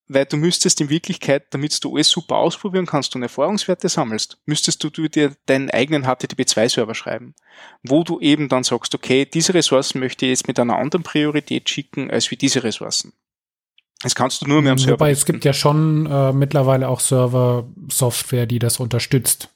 weil 0.08 0.24
du 0.24 0.36
müsstest 0.36 0.80
in 0.80 0.88
Wirklichkeit, 0.88 1.46
damit 1.50 1.82
du 1.82 1.94
alles 1.94 2.08
super 2.08 2.36
ausprobieren 2.36 2.86
kannst 2.86 3.14
und 3.16 3.22
Erfahrungswerte 3.22 3.88
sammelst, 3.88 4.38
müsstest 4.46 4.82
du 4.84 4.90
dir 4.90 5.32
deinen 5.46 5.70
eigenen 5.70 6.04
HTTP2-Server 6.04 6.94
schreiben, 6.94 7.34
wo 7.82 8.04
du 8.04 8.20
eben 8.20 8.48
dann 8.48 8.64
sagst, 8.64 8.94
okay, 8.94 9.26
diese 9.26 9.54
Ressourcen 9.54 9.98
möchte 9.98 10.26
ich 10.26 10.30
jetzt 10.30 10.48
mit 10.48 10.58
einer 10.60 10.78
anderen 10.78 11.02
Priorität 11.02 11.68
schicken 11.68 12.10
als 12.10 12.30
wie 12.30 12.36
diese 12.36 12.62
Ressourcen. 12.62 13.12
Das 14.02 14.14
kannst 14.14 14.42
du 14.42 14.46
nur 14.46 14.62
mehr 14.62 14.72
am 14.72 14.78
Server. 14.78 14.92
Wobei 14.92 15.10
es 15.10 15.24
gibt 15.24 15.44
ja 15.44 15.52
schon 15.52 16.06
äh, 16.06 16.32
mittlerweile 16.32 16.88
auch 16.88 17.00
Server-Software, 17.00 18.46
die 18.46 18.58
das 18.58 18.78
unterstützt, 18.78 19.48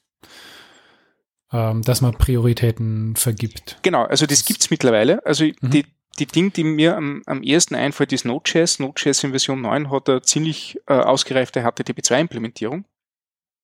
ähm, 1.53 1.83
dass 1.83 2.01
man 2.01 2.17
Prioritäten 2.17 3.15
vergibt. 3.15 3.77
Genau, 3.83 4.03
also 4.03 4.25
das 4.25 4.43
gibt's 4.43 4.69
mittlerweile. 4.71 5.25
Also 5.25 5.45
mhm. 5.45 5.53
die 5.61 5.85
die 6.19 6.25
Ding, 6.25 6.51
die 6.53 6.63
mir 6.63 6.97
am, 6.97 7.23
am 7.25 7.41
ersten 7.43 7.75
einfällt, 7.75 8.13
ist 8.13 8.25
Node.js. 8.25 8.79
Node.js 8.79 9.23
in 9.23 9.31
Version 9.31 9.61
9 9.61 9.91
hat 9.91 10.09
eine 10.09 10.21
ziemlich 10.21 10.77
äh, 10.87 10.93
ausgereifte 10.93 11.63
HTTP2-Implementierung. 11.65 12.85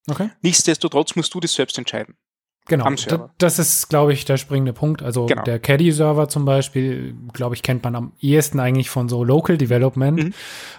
Okay. 0.10 0.30
Nichtsdestotrotz 0.42 1.16
musst 1.16 1.34
du 1.34 1.40
das 1.40 1.54
selbst 1.54 1.78
entscheiden. 1.78 2.16
Genau, 2.70 2.90
das 3.38 3.60
ist, 3.60 3.88
glaube 3.88 4.12
ich, 4.12 4.26
der 4.26 4.36
springende 4.36 4.74
Punkt. 4.74 5.02
Also 5.02 5.26
genau. 5.26 5.44
der 5.44 5.58
Caddy-Server 5.58 6.28
zum 6.28 6.44
Beispiel, 6.44 7.16
glaube 7.32 7.56
ich, 7.56 7.64
kennt 7.64 7.84
man 7.84 7.96
am 7.96 8.12
ehesten 8.20 8.60
eigentlich 8.60 8.90
von 8.90 9.08
so 9.08 9.24
Local 9.24 9.58
Development. 9.58 10.18
Mhm. 10.22 10.34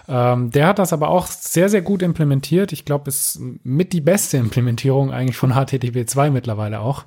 Ähm, 0.07 0.51
der 0.51 0.67
hat 0.67 0.77
das 0.77 0.93
aber 0.93 1.09
auch 1.09 1.25
sehr, 1.25 1.67
sehr 1.67 1.81
gut 1.81 2.03
implementiert. 2.03 2.73
Ich 2.73 2.85
glaube, 2.85 3.09
ist 3.09 3.39
mit 3.63 3.93
die 3.93 4.01
beste 4.01 4.37
Implementierung 4.37 5.11
eigentlich 5.11 5.37
von 5.37 5.53
HTTP 5.53 6.07
2 6.07 6.29
mittlerweile 6.29 6.79
auch. 6.79 7.05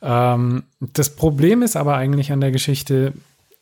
Ähm, 0.00 0.64
das 0.78 1.16
Problem 1.16 1.62
ist 1.62 1.74
aber 1.74 1.96
eigentlich 1.96 2.30
an 2.30 2.40
der 2.40 2.52
Geschichte, 2.52 3.14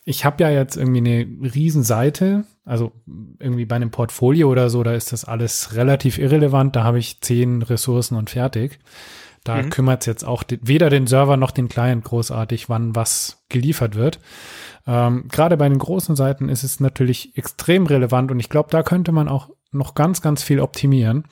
ich 0.05 0.25
habe 0.25 0.43
ja 0.43 0.49
jetzt 0.49 0.75
irgendwie 0.75 0.99
eine 0.99 1.53
Riesenseite, 1.53 2.45
also 2.65 2.91
irgendwie 3.39 3.65
bei 3.65 3.75
einem 3.75 3.91
Portfolio 3.91 4.49
oder 4.49 4.69
so, 4.69 4.83
da 4.83 4.93
ist 4.93 5.13
das 5.13 5.25
alles 5.25 5.75
relativ 5.75 6.17
irrelevant, 6.17 6.75
da 6.75 6.83
habe 6.83 6.99
ich 6.99 7.21
zehn 7.21 7.61
Ressourcen 7.61 8.15
und 8.15 8.29
fertig. 8.29 8.79
Da 9.43 9.61
mhm. 9.61 9.69
kümmert 9.69 10.01
es 10.01 10.05
jetzt 10.05 10.23
auch 10.23 10.43
weder 10.61 10.89
den 10.89 11.05
Server 11.07 11.35
noch 11.35 11.51
den 11.51 11.67
Client 11.67 12.03
großartig, 12.05 12.69
wann 12.69 12.95
was 12.95 13.43
geliefert 13.49 13.95
wird. 13.95 14.19
Ähm, 14.87 15.27
Gerade 15.29 15.57
bei 15.57 15.67
den 15.67 15.79
großen 15.79 16.15
Seiten 16.15 16.47
ist 16.47 16.63
es 16.63 16.79
natürlich 16.79 17.37
extrem 17.37 17.85
relevant 17.85 18.31
und 18.31 18.39
ich 18.39 18.49
glaube, 18.49 18.69
da 18.71 18.83
könnte 18.83 19.11
man 19.11 19.27
auch 19.27 19.49
noch 19.71 19.95
ganz, 19.95 20.21
ganz 20.21 20.43
viel 20.43 20.59
optimieren. 20.59 21.25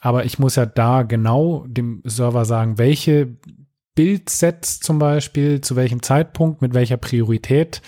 Aber 0.00 0.24
ich 0.24 0.38
muss 0.38 0.56
ja 0.56 0.66
da 0.66 1.02
genau 1.02 1.64
dem 1.66 2.02
Server 2.04 2.44
sagen, 2.44 2.76
welche 2.76 3.36
Bildsets 3.94 4.80
zum 4.80 4.98
Beispiel, 4.98 5.60
zu 5.60 5.76
welchem 5.76 6.02
Zeitpunkt, 6.02 6.62
mit 6.62 6.74
welcher 6.74 6.96
Priorität 6.96 7.80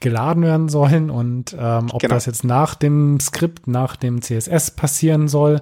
geladen 0.00 0.42
werden 0.42 0.68
sollen 0.68 1.10
und 1.10 1.56
ähm, 1.58 1.88
ob 1.92 2.00
genau. 2.00 2.14
das 2.14 2.26
jetzt 2.26 2.44
nach 2.44 2.74
dem 2.74 3.18
Skript, 3.20 3.66
nach 3.66 3.96
dem 3.96 4.20
CSS 4.20 4.72
passieren 4.72 5.28
soll. 5.28 5.60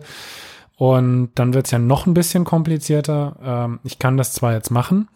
Und 0.77 1.31
dann 1.37 1.55
wird 1.55 1.67
es 1.67 1.71
ja 1.71 1.79
noch 1.79 2.07
ein 2.07 2.15
bisschen 2.15 2.45
komplizierter. 2.45 3.37
Ähm, 3.43 3.81
ich 3.85 4.01
kann 4.01 4.17
das 4.17 4.33
zwar 4.33 4.55
jetzt 4.55 4.71
machen, 4.71 5.09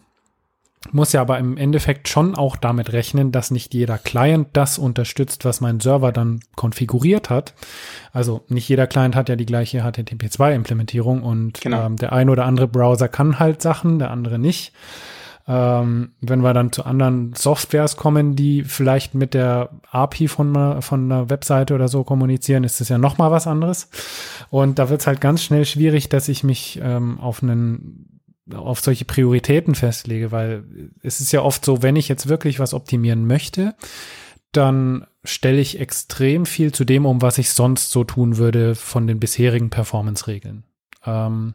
muss 0.91 1.11
ja 1.11 1.21
aber 1.21 1.37
im 1.39 1.57
Endeffekt 1.57 2.07
schon 2.07 2.35
auch 2.35 2.55
damit 2.55 2.93
rechnen, 2.93 3.31
dass 3.31 3.51
nicht 3.51 3.73
jeder 3.73 3.97
Client 3.97 4.47
das 4.53 4.77
unterstützt, 4.77 5.43
was 5.43 5.59
mein 5.59 5.81
Server 5.81 6.11
dann 6.11 6.39
konfiguriert 6.55 7.29
hat. 7.29 7.53
Also 8.13 8.45
nicht 8.47 8.67
jeder 8.69 8.87
Client 8.87 9.15
hat 9.15 9.27
ja 9.27 9.35
die 9.35 9.45
gleiche 9.45 9.83
HTTP2-Implementierung 9.83 11.21
und 11.21 11.59
genau. 11.61 11.85
ähm, 11.85 11.97
der 11.97 12.13
ein 12.13 12.29
oder 12.29 12.45
andere 12.45 12.67
Browser 12.67 13.09
kann 13.09 13.39
halt 13.39 13.61
Sachen, 13.61 13.99
der 13.99 14.11
andere 14.11 14.39
nicht. 14.39 14.71
Ähm, 15.49 16.11
wenn 16.21 16.41
wir 16.41 16.53
dann 16.53 16.71
zu 16.71 16.85
anderen 16.85 17.33
Softwares 17.33 17.97
kommen, 17.97 18.35
die 18.35 18.63
vielleicht 18.63 19.15
mit 19.15 19.33
der 19.33 19.71
API 19.91 20.27
von 20.27 20.55
einer, 20.55 20.81
von 20.81 21.11
einer 21.11 21.29
Webseite 21.29 21.73
oder 21.73 21.87
so 21.87 22.03
kommunizieren, 22.03 22.63
ist 22.63 22.79
das 22.79 22.89
ja 22.89 22.99
noch 22.99 23.17
mal 23.17 23.31
was 23.31 23.47
anderes. 23.47 23.89
Und 24.49 24.79
da 24.79 24.89
wird 24.89 25.01
es 25.01 25.07
halt 25.07 25.19
ganz 25.19 25.43
schnell 25.43 25.65
schwierig, 25.65 26.07
dass 26.07 26.29
ich 26.29 26.43
mich 26.43 26.79
ähm, 26.81 27.19
auf 27.19 27.43
einen 27.43 28.18
auf 28.53 28.79
solche 28.79 29.05
Prioritäten 29.05 29.75
festlege, 29.75 30.31
weil 30.31 30.63
es 31.01 31.19
ist 31.19 31.31
ja 31.31 31.41
oft 31.41 31.63
so, 31.63 31.81
wenn 31.81 31.95
ich 31.95 32.07
jetzt 32.07 32.29
wirklich 32.29 32.59
was 32.59 32.73
optimieren 32.73 33.27
möchte, 33.27 33.75
dann 34.51 35.05
stelle 35.23 35.59
ich 35.59 35.79
extrem 35.79 36.45
viel 36.45 36.71
zu 36.71 36.85
dem 36.85 37.05
um, 37.05 37.21
was 37.21 37.37
ich 37.37 37.51
sonst 37.51 37.91
so 37.91 38.03
tun 38.03 38.37
würde 38.37 38.75
von 38.75 39.05
den 39.05 39.19
bisherigen 39.19 39.69
Performance-Regeln. 39.69 40.63
Ähm, 41.05 41.53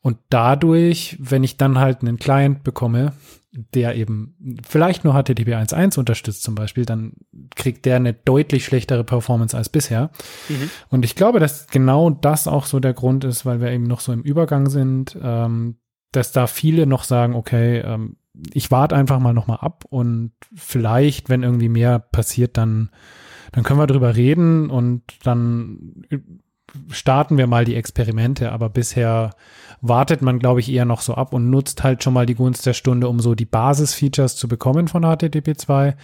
und 0.00 0.18
dadurch, 0.30 1.16
wenn 1.20 1.44
ich 1.44 1.56
dann 1.56 1.78
halt 1.78 2.00
einen 2.00 2.18
Client 2.18 2.64
bekomme, 2.64 3.12
der 3.52 3.96
eben 3.96 4.34
vielleicht 4.66 5.04
nur 5.04 5.12
HTTP 5.12 5.54
1.1 5.54 5.98
unterstützt 5.98 6.42
zum 6.42 6.54
Beispiel, 6.54 6.86
dann 6.86 7.12
kriegt 7.54 7.84
der 7.84 7.96
eine 7.96 8.14
deutlich 8.14 8.64
schlechtere 8.64 9.04
Performance 9.04 9.56
als 9.56 9.68
bisher. 9.68 10.10
Mhm. 10.48 10.70
Und 10.88 11.04
ich 11.04 11.14
glaube, 11.14 11.38
dass 11.38 11.66
genau 11.66 12.08
das 12.08 12.48
auch 12.48 12.64
so 12.64 12.80
der 12.80 12.94
Grund 12.94 13.24
ist, 13.24 13.44
weil 13.44 13.60
wir 13.60 13.70
eben 13.70 13.84
noch 13.84 14.00
so 14.00 14.12
im 14.12 14.22
Übergang 14.22 14.70
sind, 14.70 15.18
ähm, 15.22 15.76
dass 16.12 16.32
da 16.32 16.46
viele 16.46 16.86
noch 16.86 17.04
sagen, 17.04 17.34
okay, 17.34 17.78
ähm, 17.78 18.16
ich 18.52 18.70
warte 18.70 18.96
einfach 18.96 19.18
mal 19.18 19.34
noch 19.34 19.46
mal 19.46 19.56
ab 19.56 19.84
und 19.88 20.32
vielleicht, 20.54 21.28
wenn 21.28 21.42
irgendwie 21.42 21.68
mehr 21.68 21.98
passiert, 21.98 22.56
dann, 22.56 22.90
dann 23.52 23.64
können 23.64 23.78
wir 23.78 23.86
drüber 23.86 24.16
reden 24.16 24.70
und 24.70 25.02
dann 25.24 26.04
starten 26.90 27.36
wir 27.38 27.46
mal 27.46 27.64
die 27.64 27.76
Experimente. 27.76 28.52
Aber 28.52 28.70
bisher 28.70 29.30
wartet 29.80 30.22
man, 30.22 30.38
glaube 30.38 30.60
ich, 30.60 30.70
eher 30.70 30.84
noch 30.84 31.00
so 31.00 31.14
ab 31.14 31.32
und 31.32 31.50
nutzt 31.50 31.82
halt 31.82 32.02
schon 32.02 32.14
mal 32.14 32.26
die 32.26 32.34
Gunst 32.34 32.64
der 32.66 32.72
Stunde, 32.72 33.08
um 33.08 33.20
so 33.20 33.34
die 33.34 33.44
Basisfeatures 33.44 34.36
zu 34.36 34.48
bekommen 34.48 34.88
von 34.88 35.02
HTTP 35.02 35.56
2. 35.56 35.96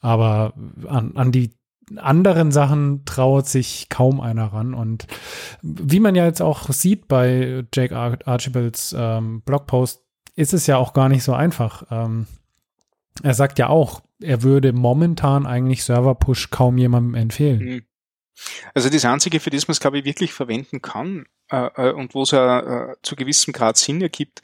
Aber 0.00 0.54
an, 0.86 1.16
an 1.16 1.32
die 1.32 1.50
anderen 1.96 2.52
Sachen 2.52 3.04
traut 3.04 3.46
sich 3.46 3.88
kaum 3.88 4.20
einer 4.20 4.52
ran. 4.52 4.74
Und 4.74 5.06
wie 5.62 6.00
man 6.00 6.14
ja 6.14 6.26
jetzt 6.26 6.42
auch 6.42 6.70
sieht 6.70 7.08
bei 7.08 7.64
Jake 7.74 7.94
Archibalds 7.96 8.94
ähm, 8.96 9.42
Blogpost, 9.42 10.02
ist 10.36 10.54
es 10.54 10.66
ja 10.66 10.76
auch 10.76 10.92
gar 10.92 11.08
nicht 11.08 11.22
so 11.22 11.32
einfach. 11.32 11.86
Ähm, 11.90 12.26
er 13.22 13.34
sagt 13.34 13.58
ja 13.58 13.68
auch, 13.68 14.02
er 14.20 14.42
würde 14.42 14.72
momentan 14.72 15.46
eigentlich 15.46 15.84
Server-Push 15.84 16.50
kaum 16.50 16.78
jemandem 16.78 17.14
empfehlen. 17.14 17.58
Mhm. 17.58 17.82
Also 18.74 18.88
das 18.88 19.04
Einzige, 19.04 19.38
für 19.38 19.50
das 19.50 19.68
man 19.68 19.72
es, 19.72 19.80
glaube 19.80 19.98
ich, 19.98 20.04
wirklich 20.04 20.32
verwenden 20.32 20.82
kann 20.82 21.26
äh, 21.50 21.68
äh 21.76 21.92
und 21.92 22.14
wo 22.14 22.22
es 22.22 22.32
äh, 22.32 22.94
zu 23.02 23.14
gewissem 23.14 23.52
Grad 23.52 23.76
Sinn 23.76 24.00
ergibt, 24.00 24.40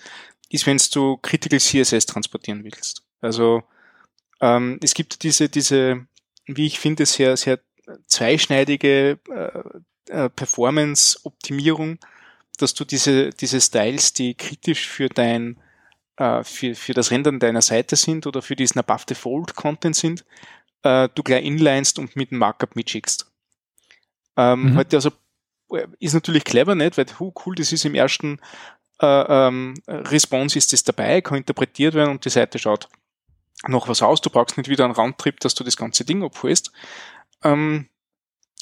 ist, 0.49 0.67
wenn 0.67 0.81
du 0.93 1.17
Critical 1.17 1.59
CSS 1.59 2.07
transportieren 2.07 2.63
willst. 2.63 3.03
Also 3.21 3.63
ähm, 4.41 4.79
es 4.83 4.95
gibt 4.95 5.23
diese, 5.23 5.49
diese 5.49 6.07
wie 6.57 6.67
ich 6.67 6.79
finde, 6.79 7.07
sehr, 7.07 7.37
sehr 7.37 7.61
zweischneidige 8.07 9.19
äh, 9.29 9.63
äh, 10.11 10.29
Performance-Optimierung, 10.29 11.99
dass 12.59 12.75
du 12.75 12.85
diese, 12.85 13.31
diese 13.31 13.61
Styles, 13.61 14.13
die 14.13 14.35
kritisch 14.35 14.89
für 14.89 15.09
dein 15.09 15.61
äh, 16.17 16.45
für, 16.45 16.75
für 16.75 16.93
das 16.93 17.11
Rendern 17.11 17.41
deiner 17.41 17.63
Seite 17.63 17.97
sind 17.97 18.27
oder 18.27 18.43
für 18.43 18.57
diesen 18.57 18.79
Above 18.79 19.15
Fold 19.15 19.55
Content 19.55 19.97
sind, 19.97 20.25
äh, 20.83 21.09
du 21.15 21.23
gleich 21.23 21.45
inlinest 21.45 21.99
und 21.99 22.15
mit 22.17 22.31
dem 22.31 22.39
Markup 22.39 22.77
mitschickst. 22.77 23.31
Ähm, 24.37 24.73
mhm. 24.73 24.77
Heute 24.77 24.97
also 24.97 25.11
äh, 25.73 25.87
ist 25.99 26.15
natürlich 26.15 26.45
clever, 26.45 26.75
nicht? 26.75 26.99
Weil, 26.99 27.07
hu, 27.19 27.33
cool, 27.45 27.55
das 27.55 27.73
ist 27.73 27.85
im 27.85 27.95
ersten 27.95 28.39
äh, 29.01 29.07
ähm, 29.07 29.75
Response 29.87 30.59
ist 30.59 30.73
das 30.73 30.85
dabei, 30.85 31.23
kann 31.23 31.39
interpretiert 31.39 31.95
werden 31.95 32.11
und 32.11 32.25
die 32.25 32.31
Seite 32.31 32.59
schaut 32.59 32.89
noch 33.67 33.89
was 33.89 34.03
aus. 34.03 34.21
Du 34.21 34.31
brauchst 34.31 34.57
nicht 34.57 34.69
wieder 34.69 34.85
einen 34.85 34.95
Roundtrip, 34.95 35.41
dass 35.41 35.55
du 35.55 35.65
das 35.65 35.77
ganze 35.77 36.05
Ding 36.05 36.23
abholst. 36.23 36.73
Ähm, 37.43 37.89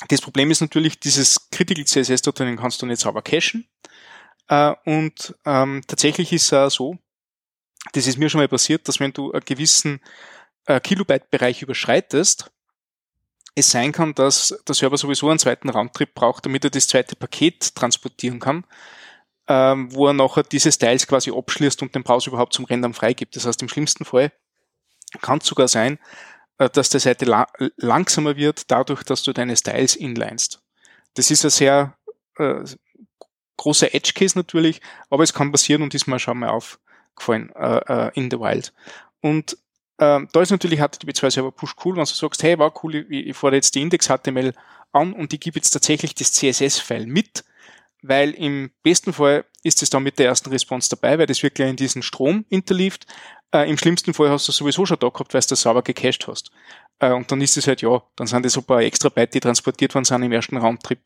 das 0.09 0.21
Problem 0.21 0.50
ist 0.50 0.61
natürlich, 0.61 1.00
dieses 1.00 1.50
Critical 1.50 1.85
CSS 1.85 2.23
dort 2.23 2.38
kannst 2.38 2.81
du 2.83 2.87
nicht 2.87 3.00
sauber 3.00 3.23
cachen. 3.23 3.69
Äh, 4.49 4.75
und 4.85 5.35
ähm, 5.45 5.83
tatsächlich 5.87 6.33
ist 6.33 6.52
es 6.52 6.75
so, 6.75 6.99
das 7.93 8.07
ist 8.07 8.19
mir 8.19 8.28
schon 8.28 8.40
mal 8.40 8.49
passiert, 8.49 8.88
dass 8.88 9.00
wenn 9.00 9.12
du 9.12 9.33
einen 9.33 9.45
gewissen 9.45 10.00
äh, 10.67 10.81
Kilobyte-Bereich 10.81 11.62
überschreitest, 11.62 12.50
es 13.55 13.71
sein 13.71 13.93
kann, 13.93 14.14
dass 14.14 14.57
der 14.67 14.75
Server 14.75 14.97
sowieso 14.97 15.28
einen 15.28 15.38
zweiten 15.38 15.69
Roundtrip 15.69 16.14
braucht, 16.14 16.47
damit 16.47 16.64
er 16.64 16.71
das 16.71 16.87
zweite 16.87 17.17
Paket 17.17 17.75
transportieren 17.75 18.38
kann, 18.38 18.64
ähm, 19.49 19.93
wo 19.93 20.07
er 20.07 20.12
nachher 20.12 20.45
diese 20.45 20.71
Styles 20.71 21.07
quasi 21.07 21.33
abschließt 21.33 21.83
und 21.83 21.95
den 21.95 22.05
Browser 22.05 22.28
überhaupt 22.28 22.52
zum 22.52 22.67
Rendern 22.67 22.95
freigibt. 22.95 23.35
Das 23.35 23.47
heißt, 23.47 23.61
im 23.62 23.69
schlimmsten 23.69 24.05
Fall 24.05 24.33
kann 25.21 25.41
sogar 25.41 25.69
sein, 25.69 25.99
äh, 26.59 26.69
dass 26.71 26.91
die 26.91 26.99
Seite 26.99 27.25
la 27.25 27.47
langsamer 27.77 28.37
wird, 28.37 28.71
dadurch, 28.71 29.03
dass 29.03 29.23
du 29.23 29.33
deine 29.33 29.57
Styles 29.57 29.97
inlinest. 29.97 30.61
Das 31.15 31.31
ist 31.31 31.45
ein 31.45 31.50
sehr 31.50 31.95
äh, 32.37 32.65
großer 33.57 33.95
Edge-Case 33.95 34.38
natürlich, 34.38 34.81
aber 35.11 35.25
es 35.25 35.35
kann 35.35 35.53
passieren 35.53 35.83
und 35.83 35.95
ist 35.95 36.07
mir 36.07 36.19
schon 36.19 36.38
mal 36.38 36.50
aufgefallen 36.50 37.50
äh, 37.57 38.09
äh, 38.09 38.11
in 38.15 38.31
the 38.31 38.38
wild. 38.38 38.73
Und 39.21 39.59
ähm, 39.99 40.29
da 40.33 40.43
ist 40.43 40.50
natürlich 40.50 40.81
HTTP2 40.81 41.31
Server 41.31 41.50
Push 41.50 41.75
cool, 41.85 41.97
wenn 41.97 42.05
du 42.05 42.11
sagst, 42.11 42.43
hey, 42.43 42.59
war 42.59 42.73
cool, 42.83 42.95
ich, 42.95 43.11
ich 43.11 43.37
fahre 43.37 43.57
jetzt 43.57 43.75
die 43.75 43.83
Index-HTML 43.83 44.55
an 44.93 45.12
und 45.12 45.33
ich 45.33 45.41
gebe 45.41 45.57
jetzt 45.57 45.71
tatsächlich 45.71 46.15
das 46.15 46.33
CSS-File 46.33 47.07
mit, 47.07 47.45
weil 48.02 48.31
im 48.31 48.71
besten 48.83 49.12
Fall 49.12 49.45
ist 49.62 49.83
es 49.83 49.90
dann 49.90 50.02
mit 50.02 50.19
der 50.19 50.26
ersten 50.26 50.50
Response 50.50 50.88
dabei, 50.90 51.19
weil 51.19 51.26
das 51.26 51.43
wirklich 51.43 51.69
in 51.69 51.76
diesen 51.76 52.02
Strom 52.02 52.45
interlieft. 52.49 53.07
Äh, 53.52 53.69
Im 53.69 53.78
schlimmsten 53.78 54.14
Fall 54.14 54.31
hast 54.31 54.47
du 54.47 54.52
sowieso 54.52 54.87
schon 54.87 54.99
da 54.99 55.09
gehabt, 55.09 55.35
weil 55.35 55.40
du 55.40 55.49
das 55.49 55.62
sauber 55.62 55.83
gecached 55.83 56.26
hast. 56.28 56.50
Äh, 57.00 57.12
und 57.12 57.31
dann 57.31 57.40
ist 57.40 57.57
es 57.57 57.67
halt, 57.67 57.83
ja, 57.83 58.02
dann 58.17 58.26
sind 58.26 58.45
das 58.45 58.57
ein 58.57 58.64
paar 58.64 58.83
extra 58.83 59.09
Byte, 59.09 59.35
die 59.35 59.40
transportiert 59.40 59.95
worden 59.95 60.05
sind 60.05 60.23
im 60.23 60.33
ersten 60.33 60.57
Roundtrip, 60.57 61.00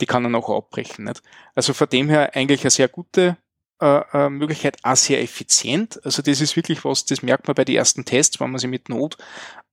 die 0.00 0.06
kann 0.06 0.24
er 0.24 0.30
nachher 0.30 0.54
abbrechen. 0.54 1.04
Nicht? 1.04 1.22
Also 1.54 1.72
von 1.72 1.88
dem 1.88 2.08
her 2.08 2.34
eigentlich 2.34 2.62
eine 2.62 2.70
sehr 2.70 2.88
gute 2.88 3.36
äh, 3.80 4.02
äh, 4.12 4.30
Möglichkeit, 4.30 4.76
auch 4.82 4.96
sehr 4.96 5.22
effizient. 5.22 6.04
Also 6.04 6.22
das 6.22 6.40
ist 6.40 6.56
wirklich 6.56 6.84
was, 6.84 7.04
das 7.04 7.22
merkt 7.22 7.46
man 7.46 7.54
bei 7.54 7.64
den 7.64 7.76
ersten 7.76 8.04
Tests, 8.04 8.40
wenn 8.40 8.50
man 8.50 8.58
sie 8.58 8.68
mit 8.68 8.88
Node 8.88 9.16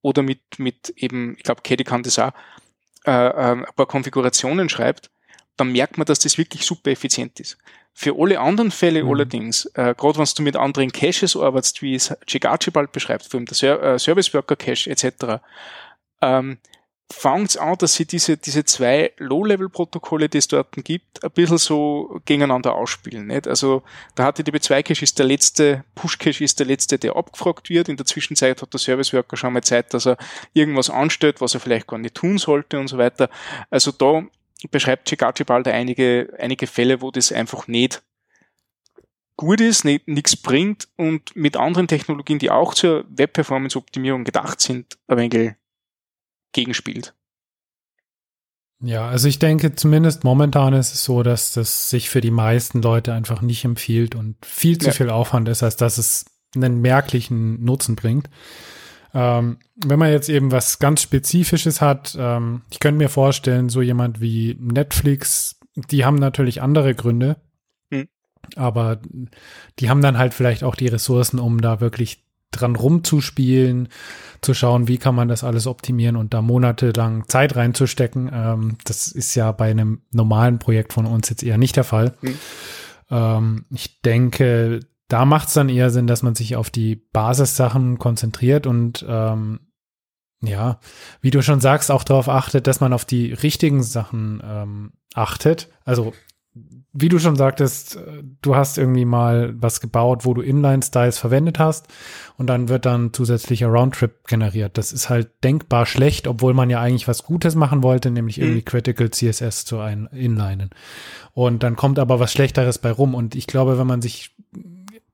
oder 0.00 0.22
mit, 0.22 0.40
mit 0.58 0.92
eben, 0.96 1.36
ich 1.36 1.44
glaube, 1.44 1.62
Caddy 1.62 1.84
kann 1.84 2.02
das 2.02 2.18
auch, 2.18 2.32
äh, 3.04 3.10
äh, 3.10 3.52
ein 3.52 3.64
paar 3.74 3.86
Konfigurationen 3.86 4.68
schreibt, 4.68 5.10
dann 5.56 5.72
merkt 5.72 5.98
man, 5.98 6.06
dass 6.06 6.20
das 6.20 6.38
wirklich 6.38 6.64
super 6.64 6.90
effizient 6.90 7.38
ist. 7.40 7.58
Für 7.94 8.14
alle 8.18 8.40
anderen 8.40 8.70
Fälle 8.70 9.04
mhm. 9.04 9.10
allerdings, 9.10 9.66
äh, 9.74 9.94
gerade 9.96 10.18
wenn 10.18 10.26
du 10.34 10.42
mit 10.42 10.56
anderen 10.56 10.92
Caches 10.92 11.36
arbeitest, 11.36 11.82
wie 11.82 11.94
es 11.94 12.14
Jig 12.26 12.46
Archibald 12.46 12.92
beschreibt, 12.92 13.26
vor 13.26 13.38
allem 13.38 13.46
der 13.46 13.54
Ser 13.54 13.82
äh, 13.82 13.98
Service 13.98 14.32
Worker 14.32 14.56
Cache 14.56 14.90
etc., 14.90 15.42
ähm, 16.22 16.58
fängt 17.12 17.58
an, 17.58 17.76
dass 17.78 17.94
sie 17.94 18.06
diese, 18.06 18.36
diese 18.36 18.64
zwei 18.64 19.12
Low-Level-Protokolle, 19.18 20.28
die 20.28 20.38
es 20.38 20.48
dort 20.48 20.72
gibt, 20.72 21.22
ein 21.22 21.30
bisschen 21.30 21.58
so 21.58 22.20
gegeneinander 22.24 22.74
ausspielen. 22.74 23.26
Nicht? 23.26 23.46
Also 23.46 23.82
der 24.16 24.32
HTTP2-Cache 24.32 25.02
ist 25.02 25.18
der 25.18 25.26
letzte, 25.26 25.84
Push-Cache 25.94 26.42
ist 26.42 26.58
der 26.58 26.66
letzte, 26.66 26.98
der 26.98 27.16
abgefragt 27.16 27.68
wird. 27.68 27.88
In 27.88 27.96
der 27.96 28.06
Zwischenzeit 28.06 28.62
hat 28.62 28.72
der 28.72 28.80
Service-Worker 28.80 29.36
schon 29.36 29.52
mal 29.52 29.62
Zeit, 29.62 29.92
dass 29.92 30.06
er 30.06 30.16
irgendwas 30.54 30.90
anstellt, 30.90 31.40
was 31.40 31.54
er 31.54 31.60
vielleicht 31.60 31.86
gar 31.86 31.98
nicht 31.98 32.14
tun 32.14 32.38
sollte 32.38 32.78
und 32.78 32.88
so 32.88 32.98
weiter. 32.98 33.28
Also 33.70 33.92
da 33.92 34.24
beschreibt 34.70 35.08
Chigachi 35.08 35.44
bald 35.44 35.68
einige, 35.68 36.32
einige 36.38 36.66
Fälle, 36.66 37.00
wo 37.00 37.10
das 37.10 37.32
einfach 37.32 37.68
nicht 37.68 38.02
gut 39.36 39.60
ist, 39.60 39.84
nichts 39.84 40.36
bringt 40.36 40.88
und 40.96 41.34
mit 41.34 41.56
anderen 41.56 41.88
Technologien, 41.88 42.38
die 42.38 42.50
auch 42.50 42.74
zur 42.74 43.04
Web-Performance-Optimierung 43.08 44.24
gedacht 44.24 44.60
sind, 44.60 44.98
ein 45.08 45.16
wenig 45.18 45.54
gegenspielt. 46.52 47.14
Ja, 48.84 49.08
also 49.08 49.28
ich 49.28 49.38
denke, 49.38 49.74
zumindest 49.74 50.24
momentan 50.24 50.74
ist 50.74 50.92
es 50.92 51.04
so, 51.04 51.22
dass 51.22 51.52
das 51.52 51.88
sich 51.88 52.10
für 52.10 52.20
die 52.20 52.32
meisten 52.32 52.82
Leute 52.82 53.12
einfach 53.12 53.40
nicht 53.40 53.64
empfiehlt 53.64 54.14
und 54.14 54.36
viel 54.44 54.78
zu 54.78 54.88
ja. 54.88 54.92
viel 54.92 55.08
Aufwand 55.08 55.48
ist, 55.48 55.62
als 55.62 55.76
dass 55.76 55.98
es 55.98 56.26
einen 56.54 56.80
merklichen 56.80 57.64
Nutzen 57.64 57.94
bringt. 57.94 58.28
Ähm, 59.14 59.58
wenn 59.76 59.98
man 59.98 60.10
jetzt 60.10 60.28
eben 60.28 60.50
was 60.50 60.78
ganz 60.78 61.02
Spezifisches 61.02 61.80
hat, 61.80 62.16
ähm, 62.18 62.62
ich 62.70 62.80
könnte 62.80 62.98
mir 62.98 63.08
vorstellen, 63.08 63.68
so 63.68 63.82
jemand 63.82 64.20
wie 64.20 64.56
Netflix, 64.58 65.60
die 65.74 66.04
haben 66.04 66.16
natürlich 66.16 66.62
andere 66.62 66.94
Gründe, 66.94 67.36
hm. 67.90 68.08
aber 68.56 69.00
die 69.78 69.90
haben 69.90 70.00
dann 70.00 70.18
halt 70.18 70.34
vielleicht 70.34 70.64
auch 70.64 70.76
die 70.76 70.88
Ressourcen, 70.88 71.38
um 71.38 71.60
da 71.60 71.80
wirklich 71.80 72.24
dran 72.52 72.76
rumzuspielen, 72.76 73.88
zu 74.42 74.54
schauen, 74.54 74.88
wie 74.88 74.98
kann 74.98 75.14
man 75.14 75.28
das 75.28 75.44
alles 75.44 75.66
optimieren 75.66 76.16
und 76.16 76.34
da 76.34 76.42
monatelang 76.42 77.28
Zeit 77.28 77.56
reinzustecken. 77.56 78.30
Ähm, 78.32 78.76
das 78.84 79.08
ist 79.08 79.34
ja 79.34 79.52
bei 79.52 79.70
einem 79.70 80.02
normalen 80.10 80.58
Projekt 80.58 80.92
von 80.92 81.06
uns 81.06 81.28
jetzt 81.30 81.42
eher 81.42 81.58
nicht 81.58 81.76
der 81.76 81.84
Fall. 81.84 82.14
Mhm. 82.20 82.38
Ähm, 83.10 83.64
ich 83.70 84.00
denke, 84.02 84.80
da 85.12 85.26
macht 85.26 85.48
es 85.48 85.54
dann 85.54 85.68
eher 85.68 85.90
Sinn, 85.90 86.06
dass 86.06 86.22
man 86.22 86.34
sich 86.34 86.56
auf 86.56 86.70
die 86.70 86.96
Basissachen 86.96 87.98
konzentriert 87.98 88.66
und 88.66 89.04
ähm, 89.06 89.60
ja, 90.40 90.80
wie 91.20 91.30
du 91.30 91.42
schon 91.42 91.60
sagst, 91.60 91.90
auch 91.90 92.02
darauf 92.02 92.28
achtet, 92.28 92.66
dass 92.66 92.80
man 92.80 92.92
auf 92.92 93.04
die 93.04 93.32
richtigen 93.32 93.82
Sachen 93.82 94.42
ähm, 94.42 94.92
achtet. 95.14 95.68
Also 95.84 96.14
wie 96.94 97.08
du 97.08 97.18
schon 97.18 97.36
sagtest, 97.36 97.96
äh, 97.96 98.22
du 98.40 98.56
hast 98.56 98.78
irgendwie 98.78 99.04
mal 99.04 99.54
was 99.56 99.80
gebaut, 99.80 100.24
wo 100.24 100.32
du 100.32 100.40
Inline-Styles 100.40 101.18
verwendet 101.18 101.58
hast 101.58 101.88
und 102.38 102.46
dann 102.46 102.70
wird 102.70 102.86
dann 102.86 103.12
zusätzlicher 103.12 103.68
Roundtrip 103.68 104.26
generiert. 104.26 104.78
Das 104.78 104.92
ist 104.92 105.10
halt 105.10 105.30
denkbar 105.44 105.84
schlecht, 105.84 106.26
obwohl 106.26 106.54
man 106.54 106.70
ja 106.70 106.80
eigentlich 106.80 107.06
was 107.06 107.22
Gutes 107.22 107.54
machen 107.54 107.82
wollte, 107.82 108.10
nämlich 108.10 108.38
mhm. 108.38 108.44
irgendwie 108.44 108.62
Critical 108.62 109.10
CSS 109.10 109.66
zu 109.66 109.78
ein 109.78 110.06
Inlinen. 110.06 110.70
Und 111.32 111.62
dann 111.62 111.76
kommt 111.76 111.98
aber 111.98 112.18
was 112.18 112.32
Schlechteres 112.32 112.78
bei 112.78 112.90
rum. 112.90 113.14
Und 113.14 113.34
ich 113.34 113.46
glaube, 113.46 113.78
wenn 113.78 113.86
man 113.86 114.02
sich 114.02 114.34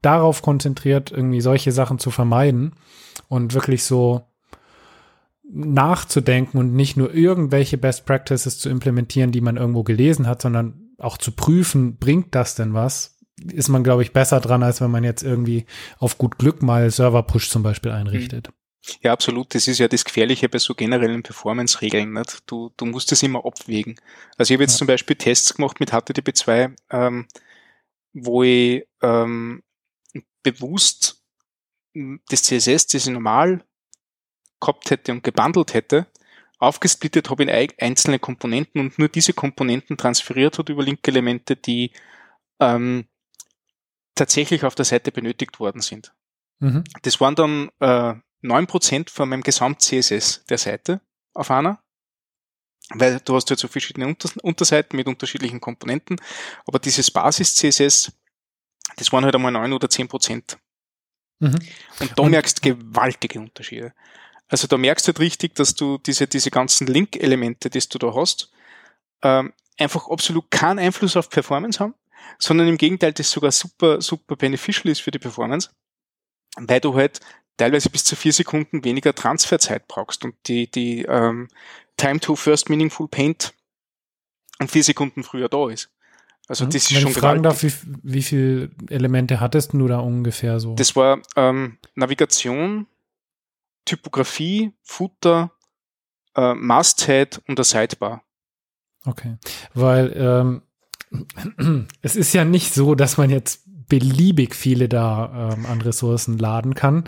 darauf 0.02 0.42
konzentriert, 0.42 1.10
irgendwie 1.10 1.40
solche 1.40 1.72
Sachen 1.72 1.98
zu 1.98 2.10
vermeiden 2.10 2.74
und 3.28 3.54
wirklich 3.54 3.84
so 3.84 4.22
nachzudenken 5.50 6.58
und 6.58 6.74
nicht 6.74 6.96
nur 6.96 7.14
irgendwelche 7.14 7.78
Best 7.78 8.06
Practices 8.06 8.58
zu 8.58 8.68
implementieren, 8.68 9.32
die 9.32 9.40
man 9.40 9.56
irgendwo 9.56 9.82
gelesen 9.82 10.26
hat, 10.26 10.42
sondern 10.42 10.94
auch 10.98 11.16
zu 11.16 11.32
prüfen, 11.32 11.96
bringt 11.96 12.34
das 12.34 12.54
denn 12.54 12.74
was, 12.74 13.18
ist 13.52 13.68
man, 13.68 13.84
glaube 13.84 14.02
ich, 14.02 14.12
besser 14.12 14.40
dran, 14.40 14.62
als 14.62 14.80
wenn 14.80 14.90
man 14.90 15.04
jetzt 15.04 15.22
irgendwie 15.22 15.66
auf 15.98 16.18
gut 16.18 16.38
Glück 16.38 16.62
mal 16.62 16.90
Server-Push 16.90 17.50
zum 17.50 17.62
Beispiel 17.62 17.92
einrichtet. 17.92 18.50
Ja, 19.02 19.12
absolut. 19.12 19.54
Das 19.54 19.68
ist 19.68 19.78
ja 19.78 19.88
das 19.88 20.04
Gefährliche 20.04 20.48
bei 20.48 20.58
so 20.58 20.74
generellen 20.74 21.22
Performance-Regeln. 21.22 22.22
Du, 22.46 22.70
du 22.76 22.86
musst 22.86 23.12
es 23.12 23.22
immer 23.22 23.44
abwägen. 23.44 23.96
Also 24.36 24.52
ich 24.52 24.56
habe 24.56 24.64
jetzt 24.64 24.74
ja. 24.74 24.78
zum 24.78 24.86
Beispiel 24.86 25.16
Tests 25.16 25.54
gemacht 25.54 25.80
mit 25.80 25.92
HTTP2, 25.92 26.74
ähm, 26.90 27.26
wo 28.12 28.42
ich 28.42 28.84
ähm, 29.02 29.62
bewusst 30.52 31.22
das 32.28 32.42
CSS, 32.42 32.86
das 32.86 33.06
ich 33.06 33.12
normal 33.12 33.64
gehabt 34.60 34.90
hätte 34.90 35.12
und 35.12 35.22
gebundelt 35.22 35.74
hätte, 35.74 36.06
aufgesplittet 36.58 37.30
habe 37.30 37.44
in 37.44 37.70
einzelne 37.78 38.18
Komponenten 38.18 38.80
und 38.80 38.98
nur 38.98 39.08
diese 39.08 39.32
Komponenten 39.32 39.96
transferiert 39.96 40.58
hat 40.58 40.68
über 40.68 40.82
Link-Elemente, 40.82 41.56
die 41.56 41.92
ähm, 42.60 43.06
tatsächlich 44.14 44.64
auf 44.64 44.74
der 44.74 44.84
Seite 44.84 45.12
benötigt 45.12 45.60
worden 45.60 45.80
sind. 45.80 46.12
Mhm. 46.58 46.84
Das 47.02 47.20
waren 47.20 47.36
dann 47.36 47.70
äh, 47.80 48.14
9% 48.42 49.10
von 49.10 49.28
meinem 49.28 49.42
Gesamt-CSS 49.42 50.44
der 50.46 50.58
Seite 50.58 51.00
auf 51.34 51.50
einer. 51.50 51.82
Weil 52.90 53.20
du 53.20 53.34
hast 53.34 53.50
halt 53.50 53.60
so 53.60 53.68
verschiedene 53.68 54.06
Unter 54.06 54.30
Unterseiten 54.42 54.96
mit 54.96 55.06
unterschiedlichen 55.06 55.60
Komponenten. 55.60 56.20
Aber 56.66 56.78
dieses 56.78 57.10
Basis-CSS, 57.10 58.12
das 58.96 59.12
waren 59.12 59.24
halt 59.24 59.34
einmal 59.34 59.52
9 59.52 59.72
oder 59.72 59.88
10%. 59.88 60.56
Mhm. 61.40 61.58
Und 62.00 62.12
da 62.16 62.22
merkst 62.24 62.64
du 62.64 62.74
gewaltige 62.74 63.40
Unterschiede. 63.40 63.92
Also 64.48 64.66
da 64.66 64.76
merkst 64.78 65.06
du 65.06 65.10
halt 65.10 65.20
richtig, 65.20 65.54
dass 65.54 65.74
du 65.74 65.98
diese, 65.98 66.26
diese 66.26 66.50
ganzen 66.50 66.86
Link-Elemente, 66.86 67.70
die 67.70 67.80
du 67.80 67.98
da 67.98 68.14
hast, 68.14 68.50
ähm, 69.22 69.52
einfach 69.78 70.08
absolut 70.08 70.50
keinen 70.50 70.78
Einfluss 70.78 71.16
auf 71.16 71.30
Performance 71.30 71.78
haben, 71.80 71.94
sondern 72.38 72.68
im 72.68 72.78
Gegenteil, 72.78 73.12
das 73.12 73.30
sogar 73.30 73.52
super, 73.52 74.00
super 74.00 74.36
beneficial 74.36 74.90
ist 74.90 75.00
für 75.00 75.10
die 75.10 75.18
Performance, 75.18 75.70
weil 76.56 76.80
du 76.80 76.94
halt 76.94 77.20
teilweise 77.56 77.90
bis 77.90 78.04
zu 78.04 78.16
vier 78.16 78.32
Sekunden 78.32 78.84
weniger 78.84 79.14
Transferzeit 79.14 79.86
brauchst 79.86 80.24
und 80.24 80.34
die, 80.46 80.70
die 80.70 81.02
ähm, 81.02 81.48
Time 81.96 82.20
to 82.20 82.36
First 82.36 82.70
Meaningful 82.70 83.08
Paint 83.08 83.52
um 84.60 84.68
vier 84.68 84.82
Sekunden 84.82 85.22
früher 85.22 85.48
da 85.48 85.68
ist. 85.68 85.90
Also 86.48 86.64
das 86.64 86.76
ist 86.76 86.94
Wenn 86.94 87.02
schon 87.02 87.10
ich 87.10 87.18
fragen 87.18 87.42
darf, 87.42 87.62
wie, 87.62 87.72
wie 88.02 88.22
viele 88.22 88.70
Elemente 88.88 89.38
hattest 89.38 89.74
du 89.74 89.86
da 89.86 89.98
ungefähr 89.98 90.60
so? 90.60 90.74
Das 90.74 90.96
war 90.96 91.20
ähm, 91.36 91.76
Navigation, 91.94 92.86
Typografie, 93.84 94.72
Footer, 94.82 95.52
äh, 96.34 96.54
Masthead 96.54 97.42
und 97.46 97.58
der 97.58 97.66
Sidebar. 97.66 98.22
Okay, 99.04 99.36
weil 99.74 100.12
ähm, 100.16 101.86
es 102.02 102.16
ist 102.16 102.32
ja 102.32 102.46
nicht 102.46 102.72
so, 102.72 102.94
dass 102.94 103.18
man 103.18 103.28
jetzt 103.28 103.64
beliebig 103.88 104.54
viele 104.54 104.88
da 104.88 105.52
ähm, 105.52 105.66
an 105.66 105.82
Ressourcen 105.82 106.38
laden 106.38 106.74
kann. 106.74 107.04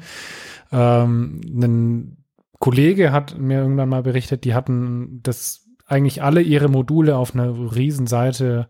Ähm, 0.70 1.40
ein 1.46 2.24
Kollege 2.59 3.11
hat 3.11 3.38
mir 3.38 3.59
irgendwann 3.59 3.88
mal 3.88 4.03
berichtet, 4.03 4.44
die 4.44 4.55
hatten 4.55 5.20
das 5.22 5.66
eigentlich 5.87 6.22
alle 6.22 6.42
ihre 6.42 6.68
Module 6.68 7.16
auf 7.16 7.35
einer 7.35 7.74
Riesenseite 7.74 8.68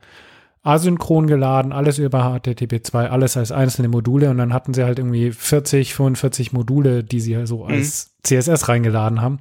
asynchron 0.63 1.27
geladen, 1.27 1.73
alles 1.73 1.99
über 1.99 2.23
HTTP2, 2.23 3.07
alles 3.07 3.37
als 3.37 3.51
einzelne 3.51 3.89
Module 3.89 4.31
und 4.31 4.39
dann 4.39 4.53
hatten 4.53 4.75
sie 4.75 4.85
halt 4.85 4.99
irgendwie 4.99 5.33
40, 5.33 5.95
45 5.95 6.53
Module, 6.53 7.03
die 7.03 7.21
sie 7.21 7.47
so 7.47 7.65
mhm. 7.65 7.71
als 7.71 8.11
CSS 8.23 8.69
reingeladen 8.69 9.23
haben. 9.23 9.39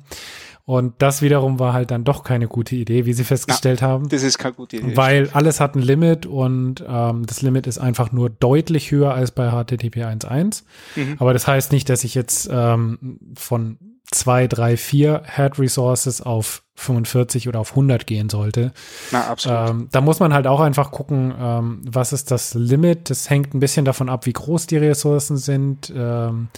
Und 0.70 0.94
das 1.00 1.24
wiederum 1.24 1.58
war 1.58 1.74
halt 1.74 1.90
dann 1.90 2.04
doch 2.04 2.24
keine 2.24 2.48
gute 2.48 2.76
Idee, 2.76 3.08
wie 3.08 3.14
sie 3.14 3.24
festgestellt 3.24 3.82
ja, 3.82 3.88
haben. 3.88 4.08
Das 4.08 4.22
ist 4.22 4.38
keine 4.38 4.54
gute 4.54 4.78
Idee. 4.78 4.96
Weil 4.96 5.28
alles 5.34 5.60
hat 5.60 5.76
ein 5.76 5.82
Limit 5.82 6.28
und 6.28 6.86
ähm, 6.88 7.26
das 7.26 7.42
Limit 7.42 7.66
ist 7.66 7.80
einfach 7.80 8.12
nur 8.12 8.30
deutlich 8.30 8.92
höher 8.92 9.16
als 9.16 9.32
bei 9.32 9.50
HTTP 9.50 10.06
1.1. 10.06 10.64
Mhm. 10.96 11.16
Aber 11.18 11.34
das 11.34 11.48
heißt 11.48 11.72
nicht, 11.72 11.90
dass 11.90 12.04
ich 12.04 12.14
jetzt 12.14 12.48
ähm, 12.52 13.20
von 13.36 13.80
zwei, 14.12 14.48
drei, 14.48 14.78
vier 14.78 15.24
Head 15.26 15.58
Resources 15.58 16.22
auf 16.22 16.62
45 16.80 17.48
oder 17.48 17.60
auf 17.60 17.72
100 17.72 18.08
gehen 18.08 18.30
sollte. 18.30 18.72
Na, 19.12 19.28
absolut. 19.28 19.70
Ähm, 19.70 19.88
da 19.92 20.02
muss 20.02 20.20
man 20.20 20.34
halt 20.34 20.48
auch 20.48 20.60
einfach 20.60 20.92
gucken, 20.92 21.34
ähm, 21.40 21.82
was 21.86 22.14
ist 22.14 22.32
das 22.32 22.54
Limit. 22.54 23.10
Das 23.10 23.30
hängt 23.30 23.54
ein 23.54 23.60
bisschen 23.60 23.86
davon 23.86 24.10
ab, 24.10 24.26
wie 24.26 24.34
groß 24.34 24.68
die 24.68 24.78
Ressourcen 24.78 25.38
sind. 25.38 25.92
Ähm, 25.96 26.50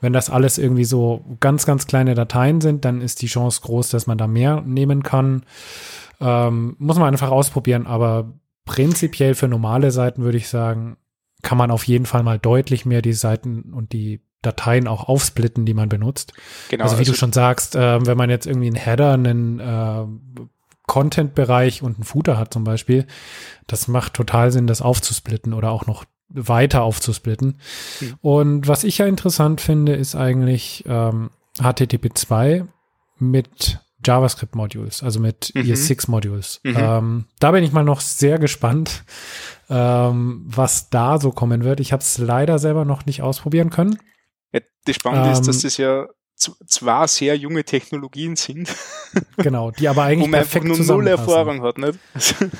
wenn 0.00 0.12
das 0.12 0.30
alles 0.30 0.58
irgendwie 0.58 0.84
so 0.84 1.24
ganz, 1.40 1.64
ganz 1.64 1.86
kleine 1.86 2.14
Dateien 2.14 2.60
sind, 2.60 2.84
dann 2.84 3.00
ist 3.00 3.22
die 3.22 3.28
Chance 3.28 3.60
groß, 3.62 3.90
dass 3.90 4.06
man 4.06 4.18
da 4.18 4.26
mehr 4.26 4.60
nehmen 4.66 5.02
kann. 5.02 5.44
Ähm, 6.20 6.76
muss 6.78 6.98
man 6.98 7.08
einfach 7.12 7.30
ausprobieren, 7.30 7.86
aber 7.86 8.32
prinzipiell 8.64 9.34
für 9.34 9.48
normale 9.48 9.90
Seiten 9.90 10.22
würde 10.22 10.38
ich 10.38 10.48
sagen, 10.48 10.96
kann 11.42 11.58
man 11.58 11.70
auf 11.70 11.84
jeden 11.84 12.06
Fall 12.06 12.22
mal 12.22 12.38
deutlich 12.38 12.84
mehr 12.84 13.02
die 13.02 13.12
Seiten 13.12 13.72
und 13.72 13.92
die 13.92 14.20
Dateien 14.42 14.88
auch 14.88 15.08
aufsplitten, 15.08 15.64
die 15.64 15.74
man 15.74 15.88
benutzt. 15.88 16.32
Genau, 16.68 16.84
also 16.84 16.96
wie 16.96 17.00
also 17.00 17.12
du 17.12 17.18
schon 17.18 17.32
sagst, 17.32 17.76
äh, 17.76 18.04
wenn 18.04 18.18
man 18.18 18.30
jetzt 18.30 18.46
irgendwie 18.46 18.66
einen 18.66 18.76
Header, 18.76 19.12
einen 19.12 19.60
äh, 19.60 20.04
Content-Bereich 20.86 21.82
und 21.82 21.96
einen 21.96 22.04
Footer 22.04 22.36
hat 22.38 22.52
zum 22.52 22.64
Beispiel, 22.64 23.06
das 23.66 23.88
macht 23.88 24.14
total 24.14 24.50
Sinn, 24.50 24.66
das 24.66 24.82
aufzusplitten 24.82 25.54
oder 25.54 25.70
auch 25.70 25.86
noch 25.86 26.04
weiter 26.28 26.82
aufzusplitten. 26.82 27.58
Mhm. 28.00 28.14
Und 28.20 28.68
was 28.68 28.84
ich 28.84 28.98
ja 28.98 29.06
interessant 29.06 29.60
finde, 29.60 29.94
ist 29.94 30.14
eigentlich 30.14 30.84
ähm, 30.86 31.30
HTTP2 31.58 32.66
mit 33.18 33.80
JavaScript-Modules, 34.04 35.02
also 35.02 35.20
mit 35.20 35.52
mhm. 35.54 35.62
ES6-Modules. 35.62 36.60
Mhm. 36.64 36.76
Ähm, 36.76 37.24
da 37.38 37.52
bin 37.52 37.62
ich 37.62 37.72
mal 37.72 37.84
noch 37.84 38.00
sehr 38.00 38.38
gespannt, 38.38 39.04
ähm, 39.70 40.42
was 40.46 40.90
da 40.90 41.20
so 41.20 41.30
kommen 41.30 41.64
wird. 41.64 41.80
Ich 41.80 41.92
habe 41.92 42.02
es 42.02 42.18
leider 42.18 42.58
selber 42.58 42.84
noch 42.84 43.06
nicht 43.06 43.22
ausprobieren 43.22 43.70
können. 43.70 43.98
Ja, 44.52 44.60
das 44.84 44.96
Spannende 44.96 45.28
ähm, 45.28 45.32
ist, 45.32 45.46
dass 45.46 45.64
es 45.64 45.76
ja 45.76 46.06
zwei 46.36 47.06
sehr 47.06 47.36
junge 47.36 47.64
Technologien 47.64 48.36
sind. 48.36 48.68
Genau, 49.36 49.70
die 49.70 49.88
aber 49.88 50.04
eigentlich 50.04 50.20
Wo 50.26 50.30
man 50.30 50.40
perfekt 50.40 50.66
nur 50.66 50.78
null 50.78 51.06
Erfahrung 51.06 51.62
hat, 51.62 51.78
nicht? 51.78 51.98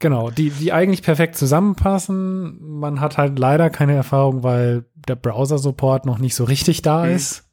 Genau, 0.00 0.30
die, 0.30 0.50
die 0.50 0.72
eigentlich 0.72 1.02
perfekt 1.02 1.36
zusammenpassen. 1.36 2.58
Man 2.60 3.00
hat 3.00 3.16
halt 3.16 3.38
leider 3.38 3.70
keine 3.70 3.94
Erfahrung, 3.94 4.42
weil 4.42 4.84
der 5.08 5.14
Browser-Support 5.14 6.04
noch 6.04 6.18
nicht 6.18 6.34
so 6.34 6.44
richtig 6.44 6.82
da 6.82 7.04
mhm. 7.04 7.14
ist. 7.14 7.44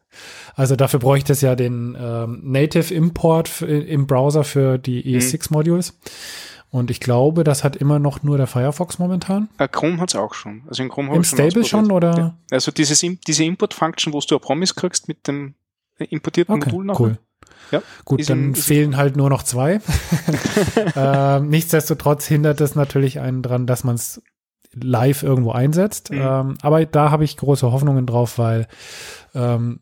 Also 0.56 0.76
dafür 0.76 1.00
bräuchte 1.00 1.32
es 1.32 1.40
ja 1.40 1.56
den 1.56 1.96
ähm, 1.98 2.42
Native 2.44 2.94
Import 2.94 3.62
im 3.62 4.06
Browser 4.06 4.44
für 4.44 4.78
die 4.78 5.18
ES6-Modules. 5.18 5.94
Mhm. 5.94 5.98
Und 6.72 6.90
ich 6.90 7.02
glaube, 7.02 7.44
das 7.44 7.66
hat 7.66 7.76
immer 7.76 8.00
noch 8.00 8.24
nur 8.24 8.38
der 8.38 8.48
Firefox 8.48 8.98
momentan. 8.98 9.50
Äh, 9.58 9.68
Chrome 9.68 10.00
hat 10.00 10.10
es 10.10 10.16
auch 10.16 10.34
schon. 10.34 10.64
Also 10.68 10.82
in 10.82 10.90
Chrome 10.90 11.14
Im 11.14 11.24
Stable 11.26 11.66
schon, 11.66 11.92
oder? 11.92 12.18
Ja. 12.18 12.38
Also 12.50 12.72
dieses, 12.72 13.06
diese 13.28 13.44
Import-Function, 13.44 14.14
wo 14.14 14.22
du 14.22 14.36
eine 14.36 14.40
Promise 14.40 14.74
kriegst 14.74 15.10
mit 15.10 15.28
dem 15.28 15.56
importierten 15.98 16.56
okay, 16.56 16.70
Modul 16.70 16.86
noch. 16.86 17.00
Cool. 17.00 17.18
Ja, 17.72 17.82
Gut, 18.06 18.30
dann 18.30 18.56
fehlen 18.56 18.98
halt 18.98 19.18
nur 19.18 19.30
noch 19.30 19.44
zwei. 19.44 19.82
ähm, 20.96 21.50
nichtsdestotrotz 21.50 22.26
hindert 22.26 22.62
es 22.62 22.76
natürlich 22.76 23.20
einen 23.20 23.42
dran, 23.42 23.68
dass 23.68 23.84
man 23.84 23.96
es 23.96 24.22
live 24.74 25.24
irgendwo 25.24 25.52
einsetzt. 25.52 26.12
Mhm. 26.12 26.22
Ähm, 26.22 26.58
aber 26.62 26.86
da 26.86 27.12
habe 27.12 27.26
ich 27.26 27.38
große 27.38 27.72
Hoffnungen 27.72 28.06
drauf, 28.06 28.38
weil 28.38 28.68
ähm, 29.36 29.82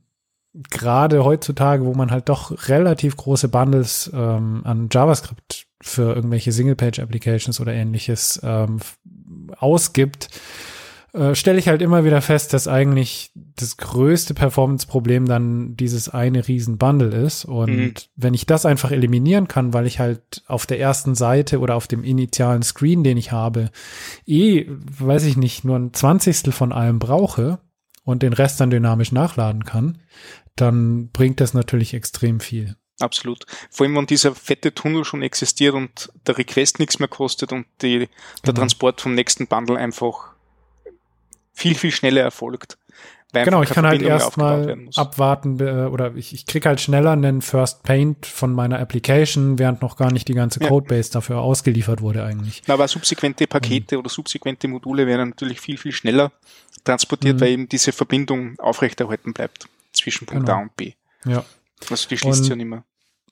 gerade 0.54 1.24
heutzutage, 1.24 1.86
wo 1.86 1.94
man 1.94 2.12
halt 2.12 2.30
doch 2.30 2.68
relativ 2.68 3.16
große 3.18 3.50
Bundles 3.50 4.10
ähm, 4.14 4.62
an 4.64 4.90
JavaScript 4.92 5.68
für 5.82 6.14
irgendwelche 6.14 6.52
Single-Page-Applications 6.52 7.60
oder 7.60 7.74
ähnliches 7.74 8.40
ähm, 8.44 8.80
ausgibt, 9.58 10.30
äh, 11.14 11.34
stelle 11.34 11.58
ich 11.58 11.68
halt 11.68 11.82
immer 11.82 12.04
wieder 12.04 12.22
fest, 12.22 12.54
dass 12.54 12.68
eigentlich 12.68 13.32
das 13.34 13.78
größte 13.78 14.36
Performance-Problem 14.36 15.26
dann 15.26 15.76
dieses 15.76 16.10
eine 16.10 16.48
riesen 16.48 16.78
Bundle 16.78 17.16
ist. 17.16 17.46
Und 17.46 17.72
mhm. 17.72 17.94
wenn 18.16 18.34
ich 18.34 18.46
das 18.46 18.66
einfach 18.66 18.92
eliminieren 18.92 19.48
kann, 19.48 19.74
weil 19.74 19.88
ich 19.88 20.00
halt 20.00 20.44
auf 20.48 20.66
der 20.66 20.80
ersten 20.80 21.16
Seite 21.16 21.60
oder 21.60 21.76
auf 21.76 21.88
dem 21.88 22.04
initialen 22.04 22.62
Screen, 22.62 23.04
den 23.04 23.18
ich 23.18 23.32
habe, 23.32 23.72
eh, 24.28 24.66
weiß 24.68 25.26
ich 25.26 25.36
nicht, 25.36 25.64
nur 25.64 25.78
ein 25.78 25.94
Zwanzigstel 25.94 26.54
von 26.54 26.72
allem 26.72 27.00
brauche 27.00 27.60
und 28.04 28.22
den 28.22 28.34
Rest 28.34 28.60
dann 28.60 28.70
dynamisch 28.70 29.12
nachladen 29.12 29.66
kann, 29.66 29.98
dann 30.56 31.10
bringt 31.10 31.40
das 31.40 31.54
natürlich 31.54 31.94
extrem 31.94 32.40
viel. 32.40 32.76
Absolut. 33.00 33.46
Vor 33.70 33.86
allem, 33.86 33.96
wenn 33.96 34.06
dieser 34.06 34.36
fette 34.36 34.74
Tunnel 34.74 35.06
schon 35.06 35.22
existiert 35.22 35.74
und 35.74 36.10
der 36.28 36.38
Request 36.38 36.80
nichts 36.80 37.00
mehr 37.00 37.08
kostet 37.08 37.52
und 37.52 37.66
die, 37.82 38.00
der 38.00 38.08
genau. 38.44 38.60
Transport 38.60 39.02
vom 39.02 39.16
nächsten 39.16 39.48
Bundle 39.48 39.78
einfach 39.78 40.32
viel, 41.54 41.76
viel 41.76 41.92
schneller 41.92 42.22
erfolgt. 42.22 42.78
Genau, 43.32 43.62
ich 43.62 43.70
kann 43.70 43.86
halt 43.86 44.02
erstmal 44.02 44.88
abwarten 44.96 45.62
oder 45.62 46.16
ich, 46.16 46.34
ich 46.34 46.48
krieg 46.48 46.66
halt 46.66 46.82
schneller 46.82 47.12
einen 47.12 47.44
First 47.44 47.84
Paint 47.84 48.26
von 48.26 48.52
meiner 48.54 48.80
Application, 48.80 49.60
während 49.60 49.84
noch 49.84 49.98
gar 49.98 50.12
nicht 50.12 50.28
die 50.28 50.34
ganze 50.34 50.60
Codebase 50.60 51.10
ja. 51.10 51.14
dafür 51.14 51.38
ausgeliefert 51.42 52.02
wurde 52.02 52.24
eigentlich. 52.24 52.64
Na, 52.66 52.74
aber 52.74 52.88
subsequente 52.88 53.46
Pakete 53.46 53.96
mhm. 53.96 54.00
oder 54.00 54.10
subsequente 54.10 54.68
Module 54.68 55.06
werden 55.06 55.30
natürlich 55.30 55.62
viel, 55.62 55.78
viel 55.78 55.92
schneller 55.92 56.32
transportiert, 56.84 57.36
mhm. 57.36 57.42
weil 57.42 57.50
eben 57.50 57.70
diese 57.70 57.92
Verbindung 57.92 58.58
aufrechterhalten 58.58 59.34
bleibt 59.34 59.70
zwischen 59.94 60.26
Punkt 60.26 60.48
genau. 60.48 60.58
A 60.58 60.62
und 60.64 60.76
B. 60.76 60.94
Ja. 61.26 61.46
Also 61.90 62.10
die 62.10 62.18
schließt 62.18 62.48
ja 62.48 62.56
nicht 62.56 62.68
mehr. 62.68 62.84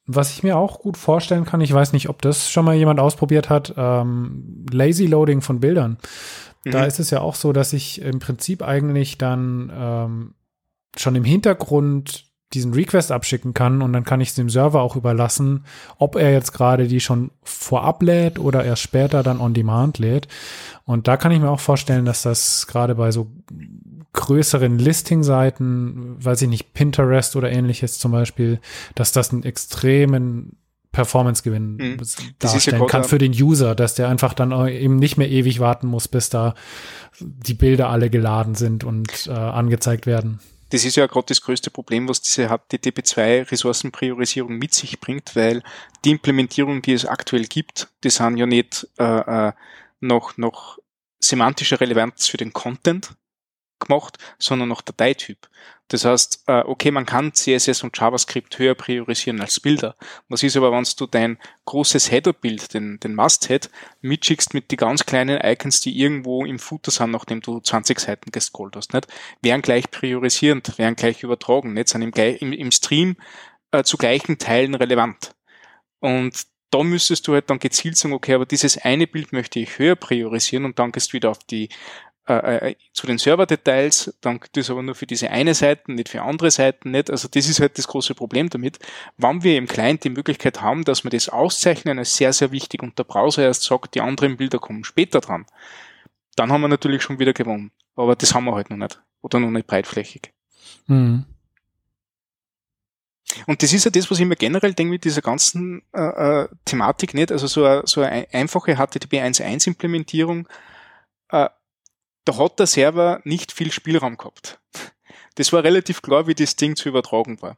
Was 0.05 0.31
ich 0.31 0.41
mir 0.41 0.57
auch 0.57 0.79
gut 0.79 0.95
vorstellen 0.95 1.43
kann, 1.43 1.59
ich 1.59 1.73
weiß 1.73 1.91
nicht, 1.91 2.07
ob 2.07 2.21
das 2.21 2.49
schon 2.49 2.63
mal 2.63 2.75
jemand 2.75 2.99
ausprobiert 2.99 3.49
hat, 3.49 3.73
ähm, 3.75 4.65
Lazy 4.71 5.05
Loading 5.05 5.41
von 5.41 5.59
Bildern. 5.59 5.97
Da 6.63 6.81
mhm. 6.81 6.87
ist 6.87 6.99
es 6.99 7.09
ja 7.09 7.21
auch 7.21 7.35
so, 7.35 7.51
dass 7.51 7.73
ich 7.73 8.01
im 8.01 8.19
Prinzip 8.19 8.63
eigentlich 8.63 9.17
dann 9.17 9.71
ähm, 9.73 10.33
schon 10.95 11.15
im 11.15 11.25
Hintergrund 11.25 12.25
diesen 12.53 12.73
Request 12.73 13.11
abschicken 13.11 13.53
kann 13.53 13.81
und 13.81 13.91
dann 13.91 14.05
kann 14.05 14.21
ich 14.21 14.29
es 14.29 14.35
dem 14.35 14.49
Server 14.49 14.81
auch 14.81 14.95
überlassen, 14.95 15.65
ob 15.97 16.15
er 16.15 16.31
jetzt 16.31 16.53
gerade 16.53 16.87
die 16.87 17.01
schon 17.01 17.31
vorab 17.43 18.01
lädt 18.01 18.39
oder 18.39 18.63
erst 18.63 18.83
später 18.83 19.21
dann 19.21 19.41
on 19.41 19.53
demand 19.53 19.99
lädt. 19.99 20.29
Und 20.85 21.09
da 21.09 21.17
kann 21.17 21.33
ich 21.33 21.39
mir 21.39 21.49
auch 21.49 21.59
vorstellen, 21.59 22.05
dass 22.05 22.21
das 22.21 22.65
gerade 22.67 22.95
bei 22.95 23.11
so 23.11 23.29
größeren 24.17 24.79
Listing-Seiten, 24.79 26.23
weiß 26.23 26.41
ich 26.41 26.49
nicht, 26.49 26.73
Pinterest 26.73 27.35
oder 27.35 27.51
ähnliches 27.51 27.99
zum 27.99 28.11
Beispiel, 28.11 28.59
dass 28.95 29.11
das 29.11 29.31
einen 29.31 29.43
extremen 29.43 30.57
Performance-Gewinn 30.91 31.77
mhm. 31.77 32.01
darstellen 32.39 32.87
kann 32.87 33.03
für 33.03 33.19
den 33.19 33.31
User, 33.31 33.75
dass 33.75 33.93
der 33.93 34.09
einfach 34.09 34.33
dann 34.33 34.51
eben 34.67 34.95
nicht 34.97 35.17
mehr 35.17 35.29
ewig 35.29 35.59
warten 35.59 35.87
muss, 35.87 36.07
bis 36.07 36.29
da 36.29 36.55
die 37.19 37.53
Bilder 37.53 37.89
alle 37.89 38.09
geladen 38.09 38.55
sind 38.55 38.83
und 38.83 39.27
äh, 39.27 39.31
angezeigt 39.31 40.07
werden. 40.07 40.39
Das 40.69 40.83
ist 40.83 40.97
ja 40.97 41.05
gerade 41.05 41.27
das 41.27 41.41
größte 41.41 41.69
Problem, 41.69 42.09
was 42.09 42.21
diese 42.21 42.49
HTTP2-Ressourcenpriorisierung 42.49 44.57
mit 44.57 44.73
sich 44.73 44.99
bringt, 44.99 45.35
weil 45.35 45.61
die 46.03 46.11
Implementierung, 46.11 46.81
die 46.81 46.93
es 46.93 47.05
aktuell 47.05 47.45
gibt, 47.45 47.89
die 48.03 48.09
sind 48.09 48.37
ja 48.37 48.47
nicht 48.47 48.87
äh, 48.97 49.49
äh 49.49 49.53
noch, 49.99 50.37
noch 50.37 50.77
semantische 51.19 51.79
Relevanz 51.79 52.27
für 52.27 52.37
den 52.37 52.53
Content, 52.53 53.15
gemacht, 53.79 54.17
sondern 54.39 54.69
noch 54.69 54.81
Dateityp. 54.81 55.47
Das 55.89 56.03
heißt, 56.03 56.43
äh, 56.47 56.63
okay, 56.65 56.91
man 56.91 57.05
kann 57.05 57.33
CSS 57.33 57.83
und 57.83 57.97
JavaScript 57.97 58.59
höher 58.59 58.75
priorisieren 58.75 59.39
als 59.39 59.59
Bilder. 59.59 59.95
Was 60.27 60.43
ist 60.43 60.57
aber, 60.57 60.71
wenn 60.71 60.85
du 60.97 61.05
dein 61.05 61.37
großes 61.65 62.11
Header-Bild, 62.11 62.73
den, 62.73 62.99
den 62.99 63.15
Must-Head, 63.15 63.69
mitschickst 64.01 64.53
mit 64.53 64.71
die 64.71 64.75
ganz 64.75 65.05
kleinen 65.05 65.39
Icons, 65.41 65.79
die 65.79 65.97
irgendwo 65.97 66.43
im 66.43 66.59
Footer 66.59 66.91
sind, 66.91 67.11
nachdem 67.11 67.41
du 67.41 67.61
20 67.61 67.99
Seiten 67.99 68.31
gescrollt 68.31 68.75
hast, 68.75 68.93
nicht? 68.93 69.07
Wären 69.41 69.61
gleich 69.61 69.89
priorisierend, 69.89 70.77
wären 70.77 70.95
gleich 70.95 71.23
übertragen, 71.23 71.73
nicht? 71.73 71.87
Sind 71.87 72.01
im, 72.01 72.11
im, 72.11 72.51
im 72.51 72.71
Stream 72.71 73.15
äh, 73.71 73.83
zu 73.83 73.97
gleichen 73.97 74.37
Teilen 74.37 74.75
relevant. 74.75 75.35
Und 75.99 76.47
da 76.69 76.83
müsstest 76.83 77.27
du 77.27 77.33
halt 77.33 77.49
dann 77.49 77.59
gezielt 77.59 77.97
sagen, 77.97 78.13
okay, 78.13 78.33
aber 78.33 78.45
dieses 78.45 78.77
eine 78.77 79.07
Bild 79.07 79.31
möchte 79.31 79.59
ich 79.59 79.79
höher 79.79 79.95
priorisieren 79.95 80.65
und 80.65 80.79
dann 80.79 80.91
gehst 80.91 81.09
du 81.09 81.13
wieder 81.13 81.29
auf 81.29 81.39
die 81.39 81.69
äh, 82.27 82.71
äh, 82.71 82.75
zu 82.91 83.07
den 83.07 83.17
Serverdetails, 83.17 84.17
dann 84.19 84.39
gibt 84.39 84.57
es 84.57 84.69
aber 84.69 84.83
nur 84.83 84.95
für 84.95 85.07
diese 85.07 85.29
eine 85.29 85.53
Seite, 85.53 85.91
nicht 85.93 86.09
für 86.09 86.21
andere 86.21 86.51
Seiten 86.51 86.91
nicht. 86.91 87.09
Also 87.09 87.29
das 87.29 87.47
ist 87.47 87.61
halt 87.61 87.77
das 87.77 87.87
große 87.87 88.15
Problem 88.15 88.49
damit. 88.49 88.79
Wann 89.17 89.43
wir 89.43 89.57
im 89.57 89.67
Client 89.67 90.03
die 90.03 90.09
Möglichkeit 90.09 90.61
haben, 90.61 90.83
dass 90.83 91.05
wir 91.05 91.11
das 91.11 91.29
auszeichnen, 91.29 91.97
ist 91.99 92.17
sehr, 92.17 92.33
sehr 92.33 92.51
wichtig 92.51 92.83
und 92.83 92.99
der 92.99 93.05
Browser 93.05 93.43
erst 93.43 93.63
sagt, 93.63 93.95
die 93.95 94.01
anderen 94.01 94.35
Bilder 94.35 94.59
kommen 94.59 94.83
später 94.83 95.21
dran, 95.21 95.45
dann 96.35 96.51
haben 96.51 96.61
wir 96.61 96.67
natürlich 96.67 97.01
schon 97.01 97.19
wieder 97.19 97.33
gewonnen. 97.33 97.71
Aber 97.95 98.15
das 98.15 98.33
haben 98.33 98.43
wir 98.43 98.55
halt 98.55 98.69
noch 98.69 98.77
nicht. 98.77 99.01
Oder 99.21 99.39
noch 99.39 99.49
nicht 99.49 99.67
breitflächig. 99.67 100.33
Mhm. 100.87 101.25
Und 103.45 103.63
das 103.63 103.71
ist 103.71 103.85
ja 103.85 103.91
das, 103.91 104.09
was 104.09 104.19
ich 104.19 104.25
mir 104.25 104.35
generell 104.35 104.73
denke 104.73 104.91
mit 104.91 105.03
dieser 105.03 105.21
ganzen 105.21 105.81
äh, 105.93 106.01
äh 106.43 106.47
Thematik 106.65 107.13
nicht. 107.13 107.31
Also 107.31 107.47
so 107.47 107.63
eine, 107.65 107.83
so 107.85 108.01
eine 108.01 108.27
einfache 108.33 108.75
HTTP 108.75 109.21
1.1 109.21 109.67
Implementierung, 109.67 110.47
äh, 111.29 111.49
da 112.27 112.37
hat 112.37 112.59
der 112.59 112.67
Server 112.67 113.21
nicht 113.23 113.51
viel 113.51 113.71
Spielraum 113.71 114.17
gehabt. 114.17 114.59
Das 115.35 115.53
war 115.53 115.63
relativ 115.63 116.01
klar, 116.01 116.27
wie 116.27 116.35
das 116.35 116.55
Ding 116.55 116.75
zu 116.75 116.89
übertragen 116.89 117.41
war. 117.41 117.57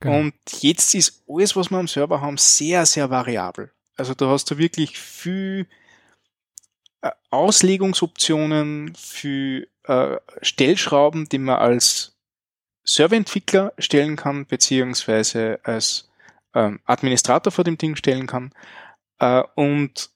Genau. 0.00 0.18
Und 0.18 0.34
jetzt 0.60 0.94
ist 0.94 1.24
alles, 1.28 1.56
was 1.56 1.70
wir 1.70 1.78
am 1.78 1.88
Server 1.88 2.20
haben, 2.20 2.36
sehr, 2.36 2.86
sehr 2.86 3.10
variabel. 3.10 3.72
Also 3.96 4.14
da 4.14 4.28
hast 4.28 4.50
du 4.50 4.58
wirklich 4.58 4.98
viel 4.98 5.66
äh, 7.02 7.10
Auslegungsoptionen, 7.30 8.94
für 8.94 9.66
äh, 9.84 10.16
Stellschrauben, 10.40 11.28
die 11.28 11.38
man 11.38 11.56
als 11.58 12.16
Serverentwickler 12.84 13.72
stellen 13.78 14.16
kann, 14.16 14.46
beziehungsweise 14.46 15.60
als 15.64 16.08
ähm, 16.54 16.80
Administrator 16.84 17.52
vor 17.52 17.64
dem 17.64 17.76
Ding 17.76 17.96
stellen 17.96 18.26
kann. 18.26 18.52
Äh, 19.18 19.42
und 19.54 20.10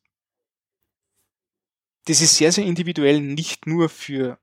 das 2.07 2.21
ist 2.21 2.37
sehr, 2.37 2.53
sehr 2.53 2.65
individuell, 2.65 3.21
nicht 3.21 3.67
nur 3.67 3.89
für 3.89 4.39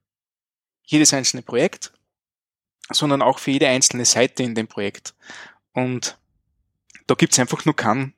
jedes 0.84 1.14
einzelne 1.14 1.44
Projekt, 1.44 1.94
sondern 2.90 3.22
auch 3.22 3.40
für 3.40 3.52
jede 3.52 3.68
einzelne 3.68 4.06
Seite 4.06 4.44
in 4.44 4.56
dem 4.56 4.68
Projekt. 4.68 5.14
Und 5.74 6.18
da 7.08 7.16
gibt's 7.16 7.40
einfach 7.40 7.66
nur 7.66 7.76
keinen 7.76 8.14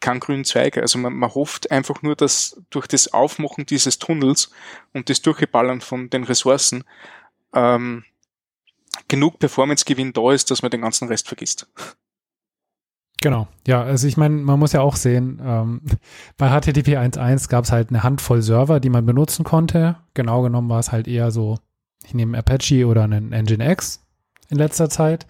keinen 0.00 0.20
grünen 0.20 0.44
Zweig. 0.44 0.78
Also 0.78 0.98
man, 0.98 1.12
man 1.12 1.34
hofft 1.34 1.70
einfach 1.70 2.02
nur, 2.02 2.14
dass 2.14 2.60
durch 2.70 2.86
das 2.86 3.12
Aufmachen 3.12 3.66
dieses 3.66 3.98
Tunnels 3.98 4.50
und 4.92 5.10
das 5.10 5.22
Durchgeballern 5.22 5.80
von 5.80 6.08
den 6.08 6.24
Ressourcen 6.24 6.84
ähm, 7.52 8.04
genug 9.08 9.38
Performance-Gewinn 9.38 10.12
da 10.12 10.32
ist, 10.32 10.50
dass 10.50 10.62
man 10.62 10.70
den 10.70 10.82
ganzen 10.82 11.08
Rest 11.08 11.26
vergisst. 11.26 11.66
Genau, 13.20 13.48
ja, 13.66 13.82
also 13.82 14.06
ich 14.06 14.16
meine, 14.16 14.36
man 14.36 14.60
muss 14.60 14.72
ja 14.72 14.80
auch 14.80 14.96
sehen, 14.96 15.40
ähm, 15.44 15.80
bei 16.36 16.48
HTTP 16.48 16.96
1.1 16.96 17.48
gab 17.48 17.64
es 17.64 17.72
halt 17.72 17.90
eine 17.90 18.02
Handvoll 18.02 18.42
Server, 18.42 18.80
die 18.80 18.90
man 18.90 19.06
benutzen 19.06 19.44
konnte. 19.44 19.96
Genau 20.14 20.42
genommen 20.42 20.68
war 20.68 20.78
es 20.78 20.92
halt 20.92 21.08
eher 21.08 21.30
so, 21.30 21.58
ich 22.04 22.14
nehme 22.14 22.38
Apache 22.38 22.86
oder 22.86 23.04
einen 23.04 23.30
Nginx 23.30 24.04
in 24.50 24.58
letzter 24.58 24.88
Zeit. 24.88 25.26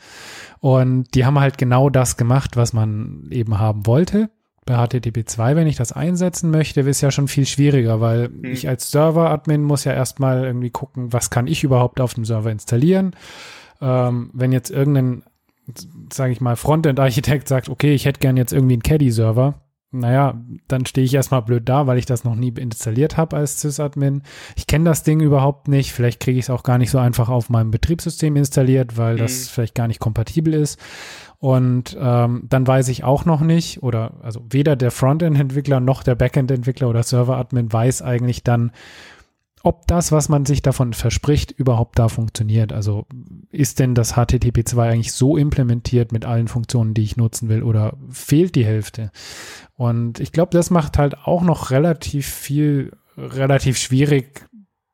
Und 0.61 1.15
die 1.15 1.25
haben 1.25 1.39
halt 1.39 1.59
genau 1.59 1.91
das 1.91 2.17
gemacht, 2.17 2.57
was 2.57 2.73
man 2.73 3.29
eben 3.31 3.59
haben 3.59 3.87
wollte. 3.87 4.31
Bei 4.67 4.87
HTTP 4.87 5.25
2, 5.25 5.57
wenn 5.57 5.67
ich 5.67 5.77
das 5.77 5.93
einsetzen 5.93 6.51
möchte, 6.51 6.83
ist 6.83 7.01
ja 7.01 7.11
schon 7.11 7.27
viel 7.27 7.47
schwieriger, 7.47 8.01
weil 8.01 8.29
mhm. 8.29 8.45
ich 8.45 8.69
als 8.69 8.91
Server-Admin 8.91 9.63
muss 9.63 9.85
ja 9.85 9.93
erstmal 9.95 10.45
irgendwie 10.45 10.71
gucken, 10.71 11.13
was 11.13 11.31
kann 11.31 11.47
ich 11.47 11.65
überhaupt 11.65 12.01
auf 12.01 12.15
dem 12.15 12.27
Server 12.27 12.51
installieren. 12.51 13.13
Ähm, 13.81 14.31
wenn 14.35 14.53
jetzt 14.53 14.71
irgendein, 14.71 15.23
sage 16.13 16.33
ich 16.33 16.41
mal, 16.41 16.57
Frontend-Architekt 16.57 17.49
sagt, 17.49 17.69
okay, 17.69 17.95
ich 17.95 18.05
hätte 18.05 18.21
gern 18.21 18.37
jetzt 18.37 18.53
irgendwie 18.53 18.75
einen 18.75 18.83
Caddy-Server, 18.83 19.61
naja, 19.91 20.35
dann 20.67 20.85
stehe 20.85 21.07
ich 21.07 21.15
erstmal 21.15 21.41
blöd 21.41 21.67
da, 21.67 21.87
weil 21.87 21.97
ich 21.97 22.05
das 22.05 22.23
noch 22.23 22.35
nie 22.35 22.51
installiert 22.51 23.17
habe 23.17 23.37
als 23.37 23.61
Sysadmin. 23.63 24.23
Ich 24.55 24.67
kenne 24.67 24.85
das 24.85 25.03
Ding 25.03 25.21
überhaupt 25.21 25.67
nicht. 25.67 25.93
Vielleicht 25.93 26.21
kriege 26.21 26.39
ich 26.39 26.45
es 26.45 26.51
auch 26.51 26.63
gar 26.63 26.77
nicht 26.77 26.91
so 26.91 26.99
einfach 26.99 27.31
auf 27.31 27.49
meinem 27.49 27.71
Betriebssystem 27.71 28.37
installiert, 28.37 28.99
weil 28.99 29.15
mhm. 29.15 29.19
das 29.21 29.49
vielleicht 29.49 29.75
gar 29.75 29.89
nicht 29.89 29.99
kompatibel 29.99 30.53
ist. 30.53 30.79
Und 31.39 31.97
ähm, 31.99 32.43
dann 32.51 32.67
weiß 32.67 32.89
ich 32.89 33.03
auch 33.03 33.25
noch 33.25 33.41
nicht, 33.41 33.83
oder 33.83 34.15
also 34.23 34.45
weder 34.51 34.77
der 34.77 34.91
Frontend-Entwickler 34.91 35.81
noch 35.81 36.03
der 36.03 36.17
Backend-Entwickler 36.17 36.89
oder 36.89 37.03
Server-Admin 37.03 37.73
weiß 37.73 38.03
eigentlich 38.03 38.45
dann, 38.45 38.73
ob 39.63 39.87
das, 39.87 40.13
was 40.13 40.29
man 40.29 40.47
sich 40.47 40.63
davon 40.63 40.93
verspricht, 40.93 41.51
überhaupt 41.51 41.99
da 41.99 42.09
funktioniert. 42.09 42.73
Also 42.73 43.07
ist 43.51 43.79
denn 43.79 43.95
das 43.95 44.13
HTTP 44.13 44.65
2 44.65 44.91
eigentlich 44.91 45.13
so 45.13 45.37
implementiert 45.37 46.13
mit 46.13 46.25
allen 46.25 46.49
Funktionen, 46.49 46.95
die 46.95 47.03
ich 47.03 47.17
nutzen 47.17 47.49
will, 47.49 47.63
oder 47.63 47.97
fehlt 48.11 48.55
die 48.55 48.65
Hälfte? 48.65 49.11
Und 49.75 50.21
ich 50.21 50.33
glaube, 50.33 50.51
das 50.53 50.71
macht 50.71 50.99
halt 50.99 51.19
auch 51.19 51.43
noch 51.43 51.71
relativ 51.71 52.27
viel, 52.27 52.93
relativ 53.17 53.79
schwierig, 53.79 54.47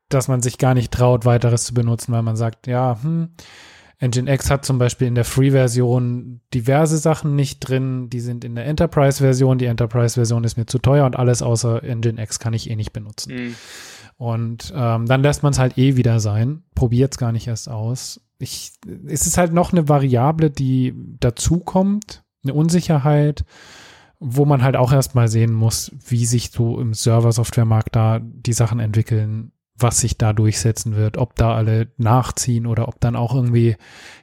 dass 0.09 0.27
man 0.27 0.41
sich 0.41 0.57
gar 0.57 0.73
nicht 0.73 0.91
traut, 0.91 1.25
weiteres 1.25 1.65
zu 1.65 1.73
benutzen, 1.73 2.11
weil 2.11 2.21
man 2.21 2.35
sagt, 2.35 2.67
ja, 2.67 2.99
hm, 3.01 3.29
Nginx 4.01 4.49
hat 4.51 4.65
zum 4.65 4.77
Beispiel 4.77 5.07
in 5.07 5.15
der 5.15 5.23
Free-Version 5.23 6.41
diverse 6.53 6.97
Sachen 6.97 7.35
nicht 7.35 7.59
drin, 7.59 8.09
die 8.09 8.19
sind 8.19 8.43
in 8.43 8.55
der 8.55 8.65
Enterprise-Version. 8.65 9.57
Die 9.57 9.65
Enterprise-Version 9.65 10.43
ist 10.43 10.57
mir 10.57 10.65
zu 10.65 10.79
teuer 10.79 11.05
und 11.05 11.15
alles 11.15 11.41
außer 11.41 11.81
Nginx 11.83 12.39
kann 12.39 12.53
ich 12.53 12.69
eh 12.69 12.75
nicht 12.75 12.91
benutzen. 12.91 13.33
Mhm. 13.33 13.55
Und 14.17 14.73
ähm, 14.75 15.05
dann 15.05 15.21
lässt 15.21 15.43
man 15.43 15.51
es 15.51 15.59
halt 15.59 15.77
eh 15.77 15.97
wieder 15.97 16.19
sein, 16.19 16.63
probiert 16.73 17.13
es 17.13 17.17
gar 17.17 17.31
nicht 17.31 17.47
erst 17.47 17.69
aus. 17.69 18.21
Ich, 18.37 18.73
es 19.07 19.27
ist 19.27 19.37
halt 19.37 19.53
noch 19.53 19.71
eine 19.71 19.89
Variable, 19.89 20.49
die 20.49 20.93
dazukommt, 21.19 22.23
eine 22.43 22.53
Unsicherheit, 22.53 23.43
wo 24.19 24.45
man 24.45 24.63
halt 24.63 24.75
auch 24.77 24.93
erstmal 24.93 25.27
sehen 25.27 25.53
muss, 25.53 25.91
wie 26.07 26.25
sich 26.25 26.51
so 26.51 26.79
im 26.79 26.93
Server-Software-Markt 26.93 27.95
da 27.95 28.19
die 28.21 28.53
Sachen 28.53 28.79
entwickeln, 28.79 29.51
was 29.77 29.99
sich 29.99 30.17
da 30.17 30.31
durchsetzen 30.31 30.95
wird, 30.95 31.17
ob 31.17 31.35
da 31.35 31.53
alle 31.53 31.89
nachziehen 31.97 32.65
oder 32.65 32.87
ob 32.87 32.99
dann 33.01 33.17
auch 33.17 33.35
irgendwie 33.35 33.75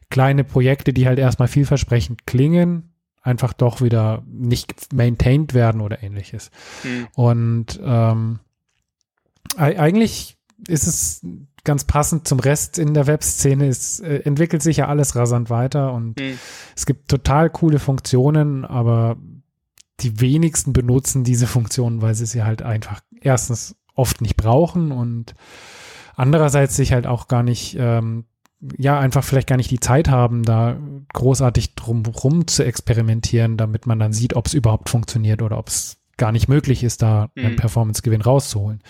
kleine 0.09 0.44
Projekte, 0.44 0.92
die 0.94 1.07
halt 1.07 1.18
erstmal 1.18 1.48
vielversprechend 1.48 2.26
klingen, 2.26 2.94
einfach 3.22 3.52
doch 3.52 3.83
wieder 3.83 4.22
nicht 4.26 4.92
maintained 4.94 5.52
werden 5.52 5.81
oder 5.83 6.02
ähnliches. 6.02 6.50
Mhm. 6.85 7.09
Und 7.14 7.81
ähm, 7.85 8.40
eigentlich 9.56 10.38
ist 10.68 10.86
es 10.86 11.26
ganz 11.64 11.84
passend 11.84 12.26
zum 12.26 12.40
Rest 12.40 12.78
in 12.78 12.94
der 12.94 13.06
Webszene. 13.06 13.66
Es 13.66 14.00
äh, 14.00 14.16
entwickelt 14.24 14.62
sich 14.62 14.78
ja 14.78 14.88
alles 14.88 15.14
rasant 15.14 15.50
weiter 15.50 15.92
und 15.92 16.18
mhm. 16.18 16.38
es 16.76 16.86
gibt 16.86 17.08
total 17.08 17.50
coole 17.50 17.78
Funktionen, 17.78 18.64
aber 18.64 19.16
die 20.00 20.20
wenigsten 20.20 20.72
benutzen 20.72 21.24
diese 21.24 21.46
Funktionen, 21.46 22.02
weil 22.02 22.14
sie 22.14 22.26
sie 22.26 22.42
halt 22.42 22.62
einfach 22.62 23.00
erstens 23.20 23.76
oft 23.94 24.20
nicht 24.20 24.36
brauchen 24.36 24.90
und 24.90 25.34
andererseits 26.16 26.76
sich 26.76 26.92
halt 26.92 27.06
auch 27.06 27.28
gar 27.28 27.42
nicht, 27.42 27.76
ähm, 27.78 28.24
ja, 28.78 28.98
einfach 28.98 29.24
vielleicht 29.24 29.48
gar 29.48 29.56
nicht 29.56 29.70
die 29.70 29.80
Zeit 29.80 30.08
haben, 30.08 30.44
da 30.44 30.78
großartig 31.12 31.74
drumherum 31.74 32.46
zu 32.46 32.64
experimentieren, 32.64 33.56
damit 33.56 33.86
man 33.86 33.98
dann 33.98 34.12
sieht, 34.12 34.34
ob 34.34 34.46
es 34.46 34.54
überhaupt 34.54 34.88
funktioniert 34.88 35.42
oder 35.42 35.58
ob 35.58 35.68
es 35.68 35.98
gar 36.16 36.33
nicht 36.33 36.48
möglich 36.48 36.85
ist, 36.85 37.03
da 37.03 37.31
mhm. 37.35 37.46
einen 37.46 37.57
Performance-Gewinn 37.57 38.22
rauszuholen. 38.22 38.83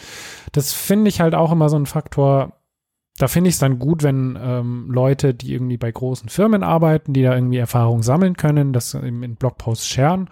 Das 0.53 0.73
finde 0.73 1.09
ich 1.09 1.21
halt 1.21 1.35
auch 1.35 1.53
immer 1.53 1.69
so 1.69 1.77
ein 1.77 1.87
Faktor. 1.87 2.59
Da 3.19 3.29
finde 3.29 3.49
ich 3.49 3.57
es 3.57 3.61
dann 3.61 3.79
gut, 3.79 4.03
wenn 4.03 4.39
ähm, 4.41 4.91
Leute, 4.91 5.35
die 5.35 5.53
irgendwie 5.53 5.77
bei 5.77 5.93
großen 5.93 6.29
Firmen 6.29 6.63
arbeiten, 6.63 7.13
die 7.13 7.23
da 7.23 7.35
irgendwie 7.35 7.59
Erfahrung 7.59 8.03
sammeln 8.03 8.37
können, 8.37 8.73
das 8.73 8.95
in 8.95 9.37
Blogposts 9.37 9.87
scheren, 9.87 10.29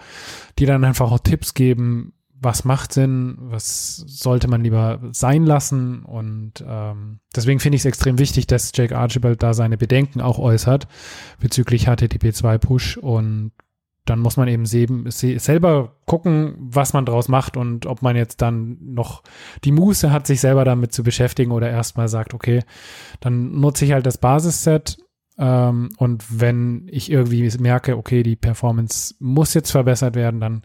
die 0.58 0.66
dann 0.66 0.84
einfach 0.84 1.12
auch 1.12 1.18
Tipps 1.18 1.54
geben, 1.54 2.14
was 2.42 2.64
macht 2.64 2.92
Sinn, 2.94 3.36
was 3.38 3.96
sollte 3.96 4.48
man 4.48 4.64
lieber 4.64 4.98
sein 5.12 5.44
lassen. 5.44 6.04
Und 6.04 6.64
ähm, 6.66 7.20
deswegen 7.36 7.60
finde 7.60 7.76
ich 7.76 7.82
es 7.82 7.86
extrem 7.86 8.18
wichtig, 8.18 8.46
dass 8.46 8.72
Jake 8.74 8.96
Archibald 8.96 9.42
da 9.42 9.52
seine 9.52 9.76
Bedenken 9.76 10.22
auch 10.22 10.38
äußert 10.38 10.88
bezüglich 11.38 11.84
HTTP 11.84 12.32
2 12.32 12.58
Push 12.58 12.96
und 12.96 13.52
dann 14.04 14.20
muss 14.20 14.36
man 14.36 14.48
eben 14.48 14.66
selber 14.66 15.96
gucken, 16.06 16.56
was 16.58 16.92
man 16.92 17.04
draus 17.04 17.28
macht 17.28 17.56
und 17.56 17.86
ob 17.86 18.02
man 18.02 18.16
jetzt 18.16 18.42
dann 18.42 18.78
noch 18.80 19.22
die 19.64 19.72
Muße 19.72 20.10
hat, 20.10 20.26
sich 20.26 20.40
selber 20.40 20.64
damit 20.64 20.92
zu 20.92 21.02
beschäftigen 21.02 21.52
oder 21.52 21.70
erstmal 21.70 22.08
sagt, 22.08 22.34
okay, 22.34 22.62
dann 23.20 23.60
nutze 23.60 23.84
ich 23.84 23.92
halt 23.92 24.06
das 24.06 24.18
Basisset 24.18 24.98
ähm, 25.38 25.90
und 25.96 26.40
wenn 26.40 26.86
ich 26.90 27.10
irgendwie 27.10 27.50
merke, 27.58 27.96
okay, 27.96 28.22
die 28.22 28.36
Performance 28.36 29.14
muss 29.20 29.54
jetzt 29.54 29.70
verbessert 29.70 30.14
werden, 30.14 30.40
dann 30.40 30.62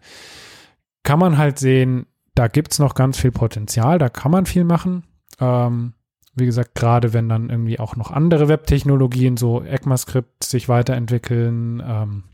kann 1.02 1.18
man 1.18 1.38
halt 1.38 1.58
sehen, 1.58 2.06
da 2.34 2.48
gibt 2.48 2.72
es 2.72 2.78
noch 2.78 2.94
ganz 2.94 3.18
viel 3.18 3.32
Potenzial, 3.32 3.98
da 3.98 4.08
kann 4.08 4.30
man 4.30 4.44
viel 4.44 4.64
machen. 4.64 5.04
Ähm, 5.40 5.94
wie 6.34 6.44
gesagt, 6.44 6.74
gerade 6.74 7.14
wenn 7.14 7.30
dann 7.30 7.48
irgendwie 7.48 7.80
auch 7.80 7.96
noch 7.96 8.10
andere 8.10 8.48
Webtechnologien, 8.48 9.38
so 9.38 9.62
ECMAScript 9.62 10.44
sich 10.44 10.68
weiterentwickeln, 10.68 11.82
ähm, 11.84 12.24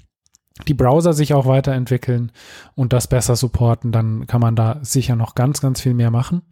die 0.67 0.75
Browser 0.75 1.13
sich 1.13 1.35
auch 1.35 1.47
weiterentwickeln 1.47 2.33
und 2.75 2.93
das 2.93 3.07
besser 3.07 3.37
supporten, 3.37 3.93
dann 3.93 4.27
kann 4.27 4.41
man 4.41 4.57
da 4.57 4.79
sicher 4.83 5.17
noch 5.17 5.35
ganz, 5.35 5.61
ganz 5.61 5.81
viel 5.81 5.95
mehr 5.95 6.11
machen. 6.11 6.43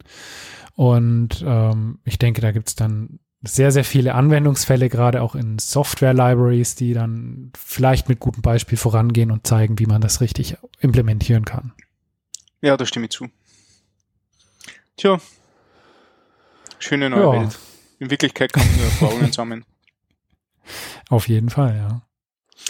Und 0.75 1.43
ähm, 1.45 1.99
ich 2.03 2.17
denke, 2.17 2.41
da 2.41 2.51
gibt 2.51 2.69
es 2.69 2.75
dann 2.75 3.19
sehr, 3.43 3.71
sehr 3.71 3.83
viele 3.83 4.13
Anwendungsfälle, 4.13 4.89
gerade 4.89 5.21
auch 5.21 5.35
in 5.35 5.57
Software-Libraries, 5.57 6.75
die 6.75 6.93
dann 6.93 7.51
vielleicht 7.57 8.07
mit 8.07 8.19
gutem 8.19 8.41
Beispiel 8.41 8.77
vorangehen 8.77 9.31
und 9.31 9.47
zeigen, 9.47 9.79
wie 9.79 9.87
man 9.87 10.01
das 10.01 10.21
richtig 10.21 10.57
implementieren 10.79 11.45
kann. 11.45 11.73
Ja, 12.61 12.77
da 12.77 12.85
stimme 12.85 13.05
ich 13.05 13.11
zu. 13.11 13.29
Tja, 14.97 15.19
schöne 16.77 17.09
neue 17.09 17.21
ja. 17.21 17.41
Welt. 17.41 17.59
In 17.99 18.11
Wirklichkeit 18.11 18.53
kommen 18.53 18.69
nur 18.75 18.85
Erfahrungen 18.85 19.31
zusammen. 19.31 19.65
Auf 21.09 21.27
jeden 21.27 21.49
Fall, 21.49 21.75
ja. 21.75 22.01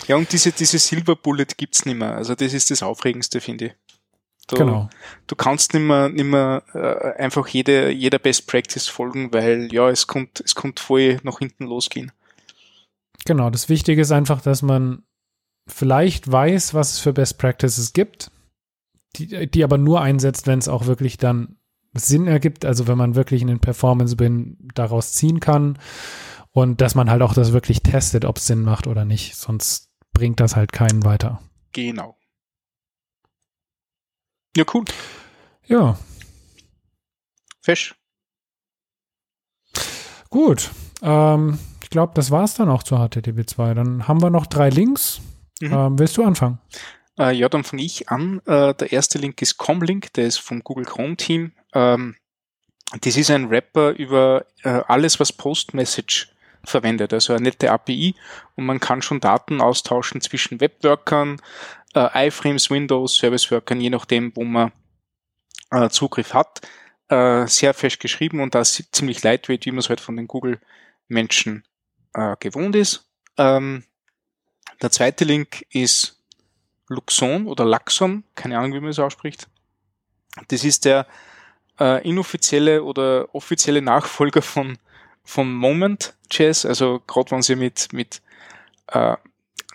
Ja, 0.07 0.15
und 0.15 0.31
diese, 0.31 0.51
diese 0.51 0.79
Silver 0.79 1.15
Bullet 1.15 1.47
gibt's 1.57 1.85
nicht 1.85 1.97
mehr. 1.97 2.15
Also 2.15 2.35
das 2.35 2.53
ist 2.53 2.71
das 2.71 2.83
Aufregendste, 2.83 3.41
finde 3.41 3.65
ich. 3.65 3.73
Du, 4.47 4.57
genau. 4.57 4.89
Du 5.27 5.35
kannst 5.35 5.73
nicht 5.73 5.83
mehr, 5.83 6.09
nicht 6.09 6.25
mehr 6.25 6.63
äh, 6.73 7.21
einfach 7.21 7.47
jede, 7.47 7.91
jeder 7.91 8.19
Best 8.19 8.47
Practice 8.47 8.87
folgen, 8.87 9.31
weil 9.33 9.69
ja, 9.71 9.89
es 9.89 10.07
kommt, 10.07 10.41
es 10.41 10.55
kommt 10.55 10.79
voll 10.79 11.19
nach 11.23 11.39
hinten 11.39 11.65
losgehen. 11.65 12.11
Genau, 13.25 13.49
das 13.49 13.69
Wichtige 13.69 14.01
ist 14.01 14.11
einfach, 14.11 14.41
dass 14.41 14.61
man 14.61 15.03
vielleicht 15.67 16.29
weiß, 16.29 16.73
was 16.73 16.93
es 16.93 16.99
für 16.99 17.13
Best 17.13 17.37
Practices 17.37 17.93
gibt, 17.93 18.31
die, 19.15 19.49
die 19.49 19.63
aber 19.63 19.77
nur 19.77 20.01
einsetzt, 20.01 20.47
wenn 20.47 20.59
es 20.59 20.67
auch 20.67 20.85
wirklich 20.85 21.17
dann 21.17 21.57
Sinn 21.93 22.27
ergibt, 22.27 22.65
also 22.65 22.87
wenn 22.87 22.97
man 22.97 23.15
wirklich 23.15 23.41
einen 23.41 23.59
Performance-Bin 23.59 24.57
daraus 24.73 25.13
ziehen 25.13 25.39
kann 25.39 25.77
und 26.51 26.81
dass 26.81 26.95
man 26.95 27.09
halt 27.09 27.21
auch 27.21 27.33
das 27.33 27.53
wirklich 27.53 27.81
testet, 27.81 28.25
ob 28.25 28.37
es 28.37 28.47
Sinn 28.47 28.61
macht 28.61 28.87
oder 28.87 29.05
nicht, 29.05 29.35
sonst 29.35 29.89
bringt 30.13 30.39
das 30.39 30.55
halt 30.55 30.71
keinen 30.71 31.03
weiter. 31.03 31.41
Genau. 31.71 32.17
Ja, 34.55 34.65
cool. 34.73 34.83
Ja. 35.65 35.97
Fesch. 37.61 37.95
Gut. 40.29 40.71
Ähm, 41.01 41.57
ich 41.81 41.89
glaube, 41.89 42.13
das 42.15 42.31
war 42.31 42.43
es 42.43 42.55
dann 42.55 42.69
auch 42.69 42.83
zu 42.83 42.95
HTTP2. 42.95 43.73
Dann 43.73 44.07
haben 44.07 44.21
wir 44.21 44.29
noch 44.29 44.45
drei 44.45 44.69
Links. 44.69 45.21
Mhm. 45.61 45.73
Ähm, 45.73 45.99
willst 45.99 46.17
du 46.17 46.23
anfangen? 46.23 46.59
Äh, 47.17 47.35
ja, 47.35 47.47
dann 47.47 47.63
fange 47.63 47.83
ich 47.83 48.09
an. 48.09 48.41
Äh, 48.45 48.73
der 48.73 48.91
erste 48.91 49.19
Link 49.19 49.41
ist 49.41 49.57
Comlink, 49.57 50.11
der 50.13 50.25
ist 50.25 50.39
vom 50.39 50.63
Google 50.63 50.85
Chrome 50.85 51.15
Team. 51.15 51.53
Ähm, 51.73 52.15
das 52.99 53.15
ist 53.15 53.31
ein 53.31 53.45
Rapper 53.45 53.91
über 53.91 54.45
äh, 54.63 54.81
alles, 54.87 55.19
was 55.19 55.31
Postmessage 55.31 56.33
verwendet, 56.63 57.13
also 57.13 57.33
eine 57.33 57.43
nette 57.43 57.71
API 57.71 58.15
und 58.55 58.65
man 58.65 58.79
kann 58.79 59.01
schon 59.01 59.19
Daten 59.19 59.61
austauschen 59.61 60.21
zwischen 60.21 60.59
Webworkern, 60.59 61.41
äh, 61.95 62.27
iFrames, 62.27 62.69
Windows, 62.69 63.15
Serviceworkern, 63.15 63.81
je 63.81 63.89
nachdem, 63.89 64.35
wo 64.35 64.43
man 64.43 64.71
äh, 65.71 65.89
Zugriff 65.89 66.33
hat. 66.33 66.61
Äh, 67.09 67.47
sehr 67.47 67.73
fest 67.73 67.99
geschrieben 67.99 68.39
und 68.39 68.55
das 68.55 68.83
ziemlich 68.91 69.21
lightweight, 69.23 69.65
wie 69.65 69.71
man 69.71 69.79
es 69.79 69.89
halt 69.89 69.99
von 69.99 70.15
den 70.15 70.27
Google-Menschen 70.27 71.65
äh, 72.13 72.35
gewohnt 72.39 72.75
ist. 72.75 73.09
Ähm, 73.37 73.83
der 74.81 74.91
zweite 74.91 75.25
Link 75.25 75.65
ist 75.71 76.21
Luxon 76.87 77.47
oder 77.47 77.65
Laxon, 77.65 78.23
keine 78.35 78.57
Ahnung, 78.57 78.73
wie 78.73 78.79
man 78.79 78.89
es 78.89 78.99
ausspricht. 78.99 79.47
Das 80.47 80.63
ist 80.63 80.85
der 80.85 81.05
äh, 81.79 82.07
inoffizielle 82.07 82.83
oder 82.83 83.33
offizielle 83.33 83.81
Nachfolger 83.81 84.41
von, 84.41 84.77
von 85.23 85.53
Moment 85.53 86.15
Jazz, 86.29 86.65
also 86.65 87.01
gerade 87.07 87.31
wenn 87.31 87.41
Sie 87.41 87.55
mit, 87.55 87.93
mit 87.93 88.21
äh, 88.87 89.15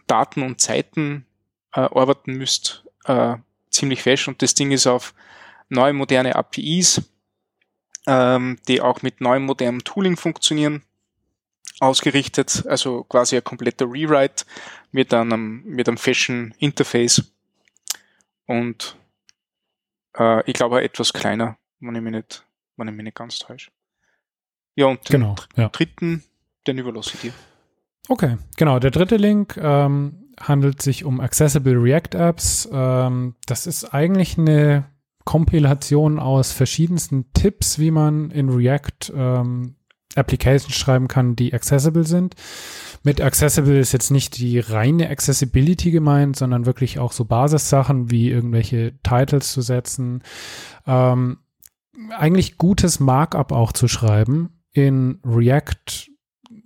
Daten 0.07 0.43
und 0.43 0.61
Zeiten 0.61 1.27
äh, 1.73 1.81
arbeiten 1.81 2.33
müsst, 2.33 2.85
äh, 3.05 3.37
ziemlich 3.71 4.03
fest 4.03 4.29
und 4.29 4.43
das 4.43 4.55
Ding 4.55 4.73
ist 4.73 4.87
auf 4.87 5.15
neue 5.69 5.93
moderne 5.93 6.37
APIs, 6.37 7.03
ähm, 8.07 8.59
die 8.69 8.81
auch 8.81 9.03
mit 9.03 9.21
neuem 9.21 9.45
modernem 9.45 9.85
Tooling 9.85 10.17
funktionieren, 10.17 10.83
ausgerichtet, 11.81 12.65
also 12.67 13.05
quasi 13.05 13.37
ein 13.37 13.45
kompletter 13.45 13.87
Rewrite 13.87 14.45
mit 14.93 15.13
einem, 15.13 15.63
mit 15.65 15.89
einem 15.89 15.99
Fashion 15.99 16.55
Interface. 16.59 17.33
Und 18.47 18.97
äh, 20.17 20.49
ich 20.49 20.55
glaube 20.55 20.83
etwas 20.83 21.13
kleiner, 21.13 21.59
wenn 21.81 21.97
ich 21.97 22.03
mich 22.03 22.13
nicht, 22.13 22.47
wenn 22.77 22.89
ich 22.89 22.95
mich 22.95 23.05
nicht 23.05 23.17
ganz 23.17 23.39
täusche. 23.39 23.71
Ja, 24.77 24.87
und 24.87 25.09
den 25.09 25.21
genau, 25.21 25.35
ja. 25.57 25.69
dritten, 25.71 26.23
den 26.67 26.79
überlasse 26.79 27.13
ich 27.15 27.21
dir. 27.21 27.33
Okay, 28.09 28.37
genau. 28.57 28.79
Der 28.79 28.91
dritte 28.91 29.17
Link 29.17 29.57
ähm, 29.57 30.27
handelt 30.39 30.81
sich 30.83 31.05
um 31.05 31.21
Accessible 31.21 31.75
React 31.75 32.15
Apps. 32.15 32.69
Ähm, 32.71 33.35
das 33.47 33.67
ist 33.67 33.93
eigentlich 33.93 34.39
eine 34.39 34.85
Kompilation 35.25 36.21
aus 36.21 36.53
verschiedensten 36.53 37.33
Tipps, 37.33 37.79
wie 37.79 37.91
man 37.91 38.31
in 38.31 38.49
React 38.49 39.13
ähm, 39.15 39.75
Applications 40.15 40.75
schreiben 40.75 41.09
kann, 41.09 41.37
die 41.37 41.53
accessible 41.53 42.07
sind. 42.07 42.37
Mit 43.03 43.21
accessible 43.21 43.79
ist 43.79 43.93
jetzt 43.93 44.11
nicht 44.11 44.39
die 44.39 44.59
reine 44.59 45.11
Accessibility 45.11 45.91
gemeint, 45.91 46.37
sondern 46.37 46.65
wirklich 46.65 46.99
auch 46.99 47.13
so 47.13 47.25
Basissachen 47.25 48.11
wie 48.11 48.31
irgendwelche 48.31 48.95
Titles 49.03 49.53
zu 49.53 49.63
setzen. 49.63 50.23
Ähm, 50.87 51.39
eigentlich 52.17 52.57
gutes 52.57 53.01
Markup 53.01 53.53
auch 53.53 53.73
zu 53.73 53.89
schreiben 53.89 54.56
in 54.77 55.21
React, 55.25 56.11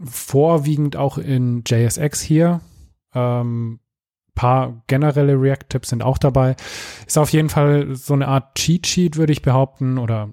vorwiegend 0.02 0.96
auch 0.96 1.18
in 1.18 1.62
JSX 1.66 2.20
hier. 2.20 2.60
Ähm, 3.14 3.80
paar 4.34 4.82
generelle 4.86 5.40
React-Tipps 5.40 5.90
sind 5.90 6.02
auch 6.02 6.18
dabei. 6.18 6.56
Ist 7.06 7.18
auf 7.18 7.30
jeden 7.30 7.50
Fall 7.50 7.94
so 7.94 8.14
eine 8.14 8.28
Art 8.28 8.54
Cheat 8.54 8.86
Sheet, 8.86 9.16
würde 9.16 9.32
ich 9.32 9.42
behaupten, 9.42 9.98
oder 9.98 10.30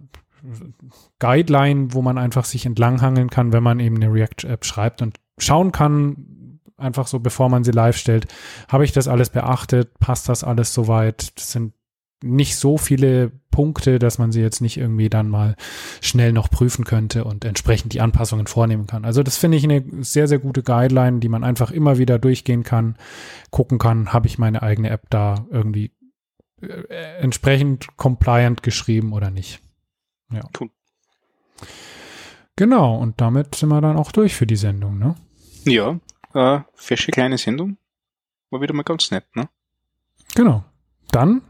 Guideline, 1.20 1.94
wo 1.94 2.02
man 2.02 2.18
einfach 2.18 2.46
sich 2.46 2.66
entlanghangeln 2.66 3.30
kann, 3.30 3.52
wenn 3.52 3.64
man 3.64 3.80
eben 3.80 3.98
eine 3.98 4.12
React-App 4.12 4.66
schreibt 4.66 5.02
und 5.02 5.20
schauen 5.38 5.72
kann, 5.72 6.60
einfach 6.78 7.08
so, 7.08 7.20
bevor 7.20 7.50
man 7.50 7.64
sie 7.64 7.72
live 7.72 7.98
stellt, 7.98 8.28
habe 8.70 8.86
ich 8.86 8.92
das 8.92 9.08
alles 9.08 9.30
beachtet, 9.30 10.00
passt 10.00 10.30
das 10.30 10.44
alles 10.44 10.74
soweit? 10.74 11.38
Das 11.38 11.52
sind 11.52 11.74
nicht 12.24 12.56
so 12.56 12.78
viele 12.78 13.32
Punkte, 13.52 14.00
dass 14.00 14.18
man 14.18 14.32
sie 14.32 14.42
jetzt 14.42 14.62
nicht 14.62 14.78
irgendwie 14.78 15.10
dann 15.10 15.30
mal 15.30 15.56
schnell 16.02 16.34
noch 16.34 16.50
prüfen 16.50 16.86
könnte 16.86 17.24
und 17.24 17.46
entsprechend 17.46 17.94
die 17.94 18.02
Anpassungen 18.02 18.48
vornehmen 18.48 18.88
kann. 18.88 19.06
Also 19.06 19.24
das 19.24 19.38
finde 19.38 19.58
ich 19.58 19.64
eine 19.64 19.84
sehr, 20.04 20.28
sehr 20.28 20.40
gute 20.40 20.64
Guideline, 20.64 21.20
die 21.20 21.30
man 21.30 21.44
einfach 21.44 21.72
immer 21.72 21.98
wieder 21.98 22.20
durchgehen 22.20 22.64
kann, 22.64 22.98
gucken 23.52 23.78
kann, 23.78 24.14
habe 24.14 24.28
ich 24.28 24.38
meine 24.38 24.64
eigene 24.64 24.90
App 24.90 25.10
da 25.10 25.46
irgendwie 25.52 25.92
äh, 26.62 27.20
entsprechend 27.20 27.98
compliant 27.98 28.64
geschrieben 28.64 29.14
oder 29.14 29.32
nicht. 29.32 29.60
Ja. 30.32 30.42
Cool. 30.60 30.70
Genau, 32.56 32.98
und 32.98 33.22
damit 33.22 33.56
sind 33.56 33.70
wir 33.70 33.82
dann 33.82 33.98
auch 33.98 34.12
durch 34.12 34.36
für 34.36 34.48
die 34.48 34.56
Sendung, 34.56 34.98
ne? 34.98 35.16
Ja, 35.66 36.00
äh, 36.34 36.62
fesche 36.74 37.12
kleine 37.12 37.38
Sendung. 37.38 37.78
War 38.50 38.62
wieder 38.62 38.74
mal 38.74 38.84
ganz 38.84 39.12
nett, 39.12 39.26
ne? 39.36 39.50
Genau. 40.34 40.64
Dann 41.12 41.42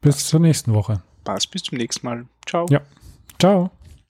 bis 0.00 0.26
zur 0.26 0.40
nächsten 0.40 0.72
Woche. 0.74 1.02
Passt, 1.24 1.50
bis 1.50 1.62
zum 1.62 1.78
nächsten 1.78 2.06
Mal. 2.06 2.26
Ciao. 2.46 2.66
Ja. 2.70 2.80
Ciao. 3.38 3.70